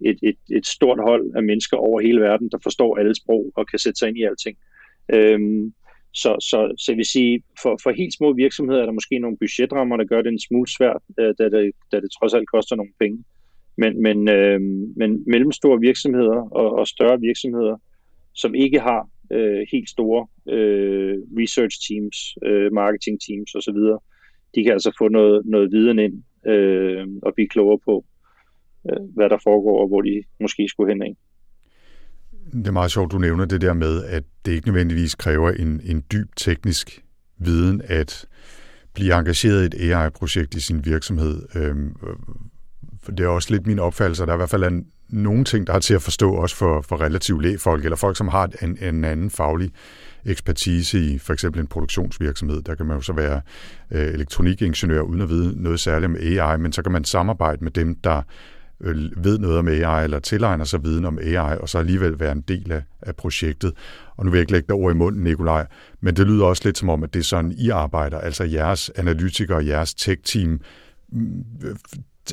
et, 0.09 0.19
et, 0.23 0.57
et 0.57 0.65
stort 0.65 0.99
hold 0.99 1.31
af 1.35 1.43
mennesker 1.43 1.77
over 1.77 2.01
hele 2.01 2.21
verden, 2.21 2.49
der 2.51 2.57
forstår 2.63 2.97
alle 2.97 3.15
sprog 3.15 3.51
og 3.55 3.67
kan 3.67 3.79
sætte 3.79 3.99
sig 3.99 4.07
ind 4.07 4.17
i 4.17 4.23
alting. 4.23 4.57
Øhm, 5.13 5.73
så, 6.21 6.31
så, 6.49 6.59
så 6.77 6.91
jeg 6.91 6.97
vil 6.97 7.13
sige, 7.15 7.43
for, 7.61 7.79
for 7.83 7.91
helt 7.91 8.13
små 8.13 8.33
virksomheder 8.33 8.81
er 8.81 8.85
der 8.85 8.99
måske 8.99 9.19
nogle 9.19 9.37
budgetrammer, 9.37 9.97
der 9.97 10.05
gør 10.05 10.21
det 10.21 10.31
en 10.31 10.45
smule 10.47 10.69
svært, 10.77 11.01
øh, 11.19 11.33
da, 11.39 11.43
det, 11.49 11.71
da 11.91 11.99
det 11.99 12.11
trods 12.11 12.33
alt 12.33 12.51
koster 12.53 12.75
nogle 12.75 12.93
penge. 12.99 13.23
Men, 13.77 14.01
men, 14.01 14.29
øh, 14.29 14.61
men 14.99 15.23
mellemstore 15.27 15.79
virksomheder 15.79 16.39
og, 16.59 16.67
og 16.79 16.87
større 16.87 17.19
virksomheder, 17.19 17.77
som 18.33 18.55
ikke 18.55 18.79
har 18.79 19.09
øh, 19.31 19.61
helt 19.71 19.89
store 19.89 20.27
øh, 20.55 21.17
research 21.39 21.75
teams, 21.87 22.17
øh, 22.45 22.73
marketing 22.73 23.17
teams 23.27 23.55
osv., 23.55 23.79
de 24.55 24.63
kan 24.63 24.73
altså 24.73 24.91
få 24.99 25.07
noget, 25.07 25.45
noget 25.45 25.71
viden 25.71 25.99
ind 25.99 26.23
øh, 26.51 27.07
og 27.21 27.33
blive 27.35 27.47
klogere 27.47 27.79
på, 27.85 28.05
øh, 28.89 29.03
hvad 29.15 29.29
der 29.29 29.37
foregår 29.43 29.81
og 29.81 29.87
hvor 29.87 30.01
de 30.01 30.23
måske 30.39 30.67
skulle 30.69 30.93
hen 30.93 31.01
af. 31.01 31.13
Det 32.53 32.67
er 32.67 32.71
meget 32.71 32.91
sjovt, 32.91 33.11
du 33.11 33.17
nævner 33.17 33.45
det 33.45 33.61
der 33.61 33.73
med, 33.73 34.03
at 34.03 34.23
det 34.45 34.51
ikke 34.51 34.67
nødvendigvis 34.67 35.15
kræver 35.15 35.51
en, 35.51 35.81
en 35.83 36.03
dyb 36.11 36.35
teknisk 36.35 37.03
viden 37.39 37.81
at 37.85 38.25
blive 38.93 39.19
engageret 39.19 39.73
i 39.73 39.85
et 39.85 39.93
AI-projekt 39.93 40.55
i 40.55 40.59
sin 40.59 40.85
virksomhed. 40.85 41.41
Øhm, 41.55 41.95
for 43.03 43.11
det 43.11 43.23
er 43.23 43.27
også 43.27 43.51
lidt 43.51 43.67
min 43.67 43.79
opfattelse, 43.79 44.23
at 44.23 44.27
der 44.27 44.33
er 44.33 44.37
i 44.37 44.39
hvert 44.39 44.49
fald 44.49 44.63
er 44.63 44.81
nogle 45.09 45.43
ting, 45.43 45.67
der 45.67 45.73
er 45.73 45.79
til 45.79 45.93
at 45.93 46.01
forstå 46.01 46.33
også 46.33 46.55
for, 46.55 46.81
for 46.81 47.01
relativt 47.01 47.41
lægfolk, 47.41 47.83
eller 47.83 47.95
folk, 47.95 48.17
som 48.17 48.27
har 48.27 48.49
en, 48.61 48.77
en 48.81 49.03
anden 49.03 49.29
faglig 49.29 49.71
ekspertise 50.25 50.99
i 50.99 51.17
for 51.17 51.33
eksempel 51.33 51.61
en 51.61 51.67
produktionsvirksomhed. 51.67 52.61
Der 52.61 52.75
kan 52.75 52.85
man 52.85 52.97
jo 52.97 53.01
så 53.01 53.13
være 53.13 53.41
øh, 53.91 54.07
elektronikingeniør 54.13 55.01
uden 55.01 55.21
at 55.21 55.29
vide 55.29 55.63
noget 55.63 55.79
særligt 55.79 56.09
om 56.09 56.15
AI, 56.15 56.57
men 56.57 56.73
så 56.73 56.81
kan 56.81 56.91
man 56.91 57.03
samarbejde 57.03 57.63
med 57.63 57.71
dem, 57.71 57.95
der 57.95 58.21
Øh, 58.81 59.23
ved 59.23 59.39
noget 59.39 59.57
om 59.57 59.67
AI, 59.67 60.03
eller 60.03 60.19
tilegner 60.19 60.65
sig 60.65 60.83
viden 60.83 61.05
om 61.05 61.19
AI, 61.21 61.57
og 61.57 61.69
så 61.69 61.77
alligevel 61.77 62.19
være 62.19 62.31
en 62.31 62.41
del 62.41 62.71
af, 62.71 62.83
af 63.01 63.15
projektet. 63.15 63.73
Og 64.17 64.25
nu 64.25 64.31
vil 64.31 64.37
jeg 64.37 64.41
ikke 64.41 64.51
lægge 64.51 64.67
dig 64.67 64.75
ord 64.75 64.93
i 64.93 64.97
munden, 64.97 65.23
Nikolaj, 65.23 65.67
men 66.01 66.15
det 66.15 66.27
lyder 66.27 66.45
også 66.45 66.61
lidt 66.65 66.77
som 66.77 66.89
om, 66.89 67.03
at 67.03 67.13
det 67.13 67.19
er 67.19 67.23
sådan, 67.23 67.51
I 67.51 67.69
arbejder, 67.69 68.19
altså 68.19 68.43
jeres 68.43 68.91
analytikere, 68.95 69.65
jeres 69.65 69.93
tech-team, 69.93 70.59
mm, 71.09 71.43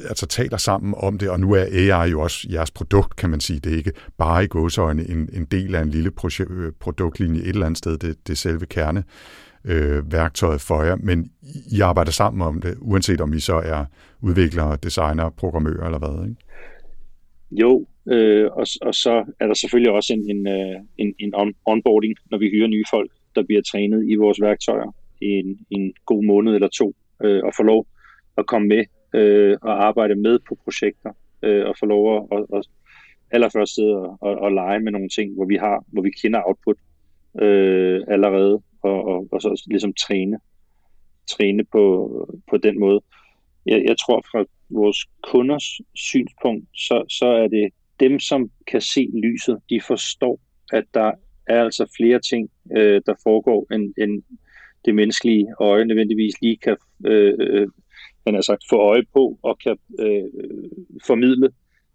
altså 0.09 0.27
taler 0.27 0.57
sammen 0.57 0.95
om 0.97 1.19
det, 1.19 1.31
og 1.31 1.41
nu 1.41 1.53
er 1.53 1.65
AI 1.73 2.11
jo 2.11 2.21
også 2.21 2.49
jeres 2.53 2.71
produkt, 2.71 3.17
kan 3.17 3.31
man 3.31 3.41
sige. 3.41 3.61
Det 3.61 3.73
er 3.73 3.77
ikke 3.77 3.93
bare 4.19 4.45
i 4.45 4.47
gåsøjne 4.47 5.09
en, 5.09 5.29
en 5.33 5.45
del 5.45 5.75
af 5.75 5.83
en 5.83 5.91
lille 5.91 6.11
projek- 6.21 6.53
øh, 6.53 6.73
produktlinje 6.81 7.41
et 7.41 7.49
eller 7.49 7.67
andet 7.67 7.79
sted, 7.79 7.99
det, 7.99 8.17
det 8.27 8.33
er 8.33 8.37
selve 8.37 8.67
kerne 8.67 9.05
øh, 9.65 10.13
værktøjet 10.13 10.61
for 10.61 10.83
jer, 10.83 10.97
men 10.97 11.31
I 11.73 11.81
arbejder 11.81 12.13
sammen 12.13 12.43
om 12.43 12.61
det, 12.61 12.75
uanset 12.81 13.21
om 13.21 13.33
I 13.33 13.41
så 13.41 13.55
er 13.55 13.85
udviklere, 14.23 14.79
designer, 14.83 15.31
programmører 15.31 15.85
eller 15.85 15.99
hvad, 15.99 16.29
ikke? 16.29 16.41
Jo, 17.51 17.87
øh, 18.13 18.47
og, 18.53 18.67
og 18.83 18.95
så 18.95 19.25
er 19.41 19.47
der 19.47 19.55
selvfølgelig 19.55 19.93
også 19.93 20.13
en, 20.13 20.37
en, 20.37 20.49
øh, 20.49 20.81
en, 20.99 21.15
en 21.19 21.35
on, 21.35 21.55
onboarding, 21.67 22.15
når 22.31 22.39
vi 22.39 22.51
hyrer 22.51 22.67
nye 22.67 22.85
folk, 22.91 23.11
der 23.35 23.43
bliver 23.43 23.63
trænet 23.63 24.11
i 24.11 24.15
vores 24.15 24.41
værktøjer 24.41 24.95
i 25.21 25.27
en, 25.27 25.59
en 25.71 25.95
god 26.07 26.25
måned 26.25 26.55
eller 26.55 26.69
to, 26.69 26.95
øh, 27.25 27.41
og 27.45 27.53
få 27.57 27.63
lov 27.63 27.87
at 28.39 28.47
komme 28.47 28.69
med 28.69 28.85
øh, 29.15 29.57
og 29.63 29.87
arbejde 29.87 30.15
med 30.15 30.39
på 30.49 30.59
projekter, 30.65 31.13
øh, 31.43 31.67
og 31.67 31.75
få 31.79 31.87
lov 31.87 32.17
at, 32.17 32.39
at, 32.39 32.59
at 32.59 32.65
allerførst 33.31 33.75
sidde 33.75 33.97
og, 33.97 34.19
og, 34.21 34.35
og 34.39 34.53
lege 34.53 34.81
med 34.81 34.93
nogle 34.93 35.09
ting, 35.09 35.35
hvor 35.35 35.45
vi 35.45 35.57
har, 35.57 35.85
hvor 35.87 36.03
vi 36.03 36.11
kender 36.11 36.43
output 36.47 36.77
øh, 37.43 38.01
allerede, 38.09 38.63
og, 38.83 39.05
og, 39.05 39.29
og 39.33 39.43
så 39.43 39.65
ligesom 39.67 39.93
træne, 39.93 40.39
træne 41.27 41.65
på, 41.65 41.85
på 42.51 42.57
den 42.57 42.81
måde. 42.81 43.01
Jeg, 43.67 43.85
jeg 43.89 43.97
tror 43.99 44.25
fra 44.33 44.45
vores 44.71 45.07
kunders 45.23 45.81
synspunkt, 45.95 46.67
så, 46.75 47.05
så 47.09 47.27
er 47.27 47.49
det 47.49 47.69
dem, 48.01 48.19
som 48.19 48.51
kan 48.67 48.81
se 48.81 49.09
lyset, 49.23 49.59
de 49.71 49.81
forstår, 49.81 50.41
at 50.73 50.85
der 50.95 51.13
er 51.47 51.65
altså 51.65 51.93
flere 51.97 52.21
ting, 52.21 52.51
øh, 52.77 53.03
der 53.07 53.15
foregår, 53.23 53.75
end, 53.75 53.95
end 53.99 54.23
det 54.85 54.95
menneskelige 54.95 55.47
øje 55.61 55.85
nødvendigvis 55.85 56.41
lige 56.43 56.57
kan 56.57 56.77
øh, 57.07 57.35
øh, 57.41 57.69
man 58.27 58.35
har 58.35 58.43
sagt, 58.43 58.63
få 58.71 58.77
øje 58.77 59.03
på 59.13 59.39
og 59.43 59.59
kan 59.59 59.77
øh, 60.01 60.25
formidle. 61.07 61.51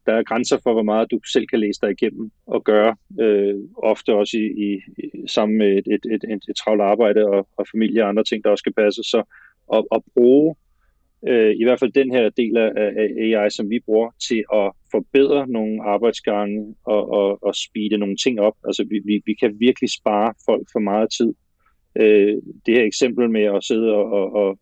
Der 0.05 0.13
er 0.13 0.23
grænser 0.23 0.57
for, 0.63 0.73
hvor 0.73 0.83
meget 0.83 1.11
du 1.11 1.19
selv 1.33 1.47
kan 1.47 1.59
læse 1.59 1.79
dig 1.81 1.91
igennem 1.91 2.31
og 2.47 2.63
gøre, 2.63 2.95
øh, 3.19 3.55
ofte 3.77 4.15
også 4.15 4.37
i, 4.37 4.47
i, 4.65 4.81
sammen 5.27 5.57
med 5.57 5.67
et, 5.77 5.87
et, 5.87 6.05
et, 6.13 6.23
et, 6.23 6.43
et 6.49 6.55
travlt 6.55 6.81
arbejde 6.81 7.27
og, 7.27 7.47
og 7.57 7.65
familie 7.71 8.03
og 8.03 8.09
andre 8.09 8.23
ting, 8.23 8.43
der 8.43 8.49
også 8.49 8.61
skal 8.61 8.73
passe. 8.73 9.03
Så 9.03 9.23
at, 9.73 9.83
at 9.91 10.01
bruge 10.13 10.55
øh, 11.27 11.55
i 11.61 11.63
hvert 11.63 11.79
fald 11.79 11.91
den 11.91 12.11
her 12.11 12.29
del 12.29 12.57
af, 12.57 12.71
af 12.75 13.07
AI, 13.23 13.49
som 13.49 13.69
vi 13.69 13.79
bruger 13.85 14.09
til 14.27 14.43
at 14.53 14.71
forbedre 14.91 15.47
nogle 15.47 15.83
arbejdsgange 15.83 16.75
og, 16.85 17.11
og, 17.11 17.43
og 17.43 17.55
speede 17.55 17.97
nogle 17.97 18.15
ting 18.15 18.39
op. 18.39 18.55
Altså 18.65 18.85
vi, 18.89 19.01
vi, 19.05 19.21
vi 19.25 19.33
kan 19.33 19.55
virkelig 19.59 19.89
spare 19.89 20.33
folk 20.45 20.67
for 20.71 20.79
meget 20.79 21.09
tid. 21.17 21.33
Øh, 21.95 22.35
det 22.65 22.73
her 22.77 22.83
eksempel 22.83 23.29
med 23.29 23.43
at 23.43 23.63
sidde 23.63 23.93
og, 23.93 24.05
og, 24.11 24.35
og 24.35 24.59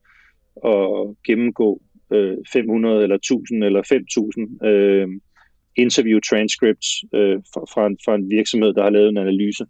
at 0.65 1.15
gennemgå 1.27 1.81
øh, 2.13 2.37
500 2.53 3.03
eller 3.03 3.15
1000 3.15 3.63
eller 3.63 3.83
5000 3.83 4.65
øh, 4.65 5.07
interview 5.75 6.19
transcripts 6.19 6.87
øh, 7.13 7.39
fra, 7.53 7.61
fra, 7.73 7.87
en, 7.87 7.97
fra 8.05 8.15
en 8.15 8.29
virksomhed, 8.29 8.73
der 8.73 8.83
har 8.83 8.89
lavet 8.89 9.09
en 9.09 9.17
analyse. 9.17 9.65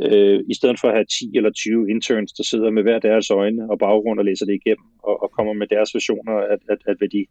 Øh, 0.00 0.40
I 0.48 0.54
stedet 0.54 0.80
for 0.80 0.88
at 0.88 0.94
have 0.94 1.04
10 1.04 1.36
eller 1.36 1.50
20 1.50 1.90
interns, 1.90 2.32
der 2.32 2.42
sidder 2.42 2.70
med 2.70 2.82
hver 2.82 2.98
deres 2.98 3.30
øjne 3.30 3.70
og 3.70 3.78
baggrund 3.78 4.18
og 4.18 4.24
læser 4.24 4.46
det 4.46 4.54
igennem 4.54 4.86
og, 5.02 5.22
og 5.22 5.30
kommer 5.30 5.52
med 5.52 5.66
deres 5.66 5.94
versioner 5.94 6.32
af, 6.32 6.58
at, 6.70 6.78
at 6.86 6.96
hvad, 6.98 7.08
de, 7.08 7.26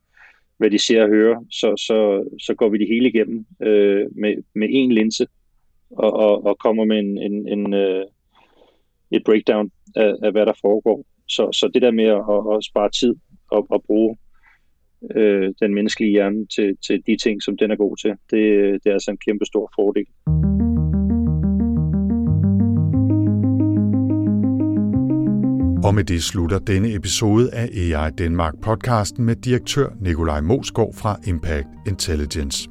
hvad 0.58 0.70
de 0.70 0.86
ser 0.86 1.04
og 1.04 1.10
hører, 1.10 1.46
så, 1.52 1.84
så, 1.88 1.98
så 2.46 2.54
går 2.54 2.70
vi 2.70 2.78
det 2.78 2.88
hele 2.88 3.10
igennem 3.10 3.46
øh, 3.62 4.06
med, 4.16 4.36
med 4.56 4.68
én 4.68 4.94
linse 4.94 5.28
og, 5.90 6.14
og, 6.14 6.46
og 6.46 6.58
kommer 6.60 6.86
med 6.86 7.00
en, 7.00 7.18
en, 7.18 7.48
en, 7.48 7.74
øh, 7.74 8.06
et 9.12 9.24
breakdown 9.26 9.72
af, 9.96 10.14
af, 10.24 10.32
hvad 10.32 10.46
der 10.46 10.54
foregår. 10.62 11.06
Så, 11.36 11.44
så 11.60 11.70
det 11.74 11.82
der 11.82 11.92
med 11.92 12.10
at, 12.20 12.56
at 12.56 12.64
spare 12.70 12.90
tid 13.00 13.14
og 13.52 13.68
at 13.74 13.82
bruge 13.88 14.18
øh, 15.16 15.54
den 15.62 15.74
menneskelige 15.74 16.12
hjerne 16.12 16.46
til, 16.56 16.78
til 16.88 17.04
de 17.08 17.18
ting, 17.24 17.44
som 17.44 17.58
den 17.58 17.72
er 17.72 17.76
god 17.76 17.98
til, 17.98 18.10
det, 18.10 18.42
det 18.84 18.90
er 18.90 18.94
altså 18.94 19.12
en 19.12 19.24
kæmpe 19.28 19.46
stor 19.46 19.72
fordel. 19.76 20.08
Og 25.88 25.96
med 25.96 26.04
det 26.04 26.24
slutter 26.24 26.60
denne 26.60 26.96
episode 26.96 27.54
af 27.54 27.68
AI 27.74 28.12
Danmark 28.12 28.54
podcasten 28.62 29.26
med 29.26 29.36
direktør 29.36 29.90
Nikolaj 30.02 30.42
Mosgaard 30.42 30.94
fra 30.94 31.20
Impact 31.28 31.68
Intelligence. 31.88 32.70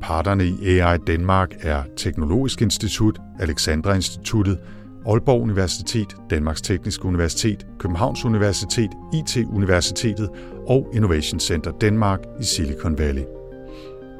Parterne 0.00 0.44
i 0.46 0.78
AI 0.78 0.98
Danmark 1.06 1.50
er 1.60 1.82
Teknologisk 1.96 2.62
Institut, 2.62 3.18
Alexandra 3.40 3.94
Instituttet, 3.94 4.58
Aalborg 5.06 5.42
Universitet, 5.42 6.16
Danmarks 6.30 6.62
Tekniske 6.62 7.04
Universitet, 7.04 7.66
Københavns 7.78 8.24
Universitet, 8.24 8.90
IT-universitetet 9.14 10.28
og 10.66 10.90
Innovation 10.94 11.40
Center 11.40 11.72
Danmark 11.80 12.20
i 12.40 12.44
Silicon 12.44 12.98
Valley. 12.98 13.22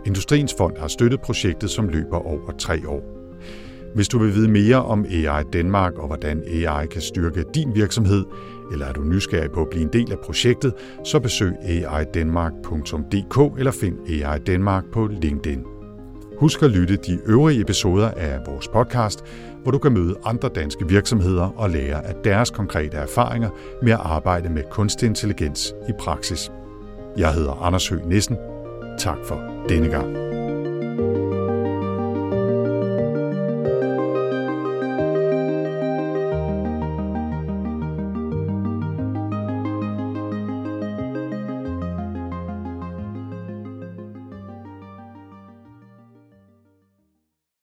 Industriens 0.06 0.54
Fond 0.58 0.76
har 0.78 0.88
støttet 0.88 1.20
projektet, 1.20 1.70
som 1.70 1.88
løber 1.88 2.26
over 2.26 2.52
tre 2.58 2.88
år. 2.88 3.02
Hvis 3.94 4.08
du 4.08 4.18
vil 4.18 4.34
vide 4.34 4.48
mere 4.48 4.84
om 4.84 5.06
AI 5.10 5.42
Danmark 5.52 5.98
og 5.98 6.06
hvordan 6.06 6.42
AI 6.46 6.86
kan 6.86 7.00
styrke 7.00 7.44
din 7.54 7.74
virksomhed, 7.74 8.24
eller 8.72 8.86
er 8.86 8.92
du 8.92 9.02
nysgerrig 9.02 9.50
på 9.50 9.62
at 9.62 9.68
blive 9.70 9.82
en 9.82 9.92
del 9.92 10.12
af 10.12 10.18
projektet, 10.18 10.72
så 11.04 11.20
besøg 11.20 11.52
aidanmark.dk 11.88 13.58
eller 13.58 13.70
find 13.70 13.96
AI 14.08 14.38
Danmark 14.38 14.84
på 14.92 15.06
LinkedIn. 15.06 15.64
Husk 16.38 16.62
at 16.62 16.70
lytte 16.70 16.96
de 16.96 17.18
øvrige 17.26 17.60
episoder 17.60 18.10
af 18.10 18.40
vores 18.46 18.68
podcast, 18.68 19.24
hvor 19.62 19.70
du 19.70 19.78
kan 19.78 19.92
møde 19.92 20.16
andre 20.24 20.48
danske 20.48 20.88
virksomheder 20.88 21.52
og 21.56 21.70
lære 21.70 22.06
af 22.06 22.14
deres 22.24 22.50
konkrete 22.50 22.96
erfaringer 22.96 23.50
med 23.82 23.92
at 23.92 24.00
arbejde 24.02 24.48
med 24.48 24.62
kunstig 24.70 25.06
intelligens 25.06 25.74
i 25.88 25.92
praksis. 25.98 26.52
Jeg 27.16 27.34
hedder 27.34 27.52
Anders 27.62 27.88
Høgh 27.88 28.08
Nissen. 28.08 28.36
Tak 28.98 29.18
for 29.24 29.64
denne 29.68 29.88
gang. 29.88 30.28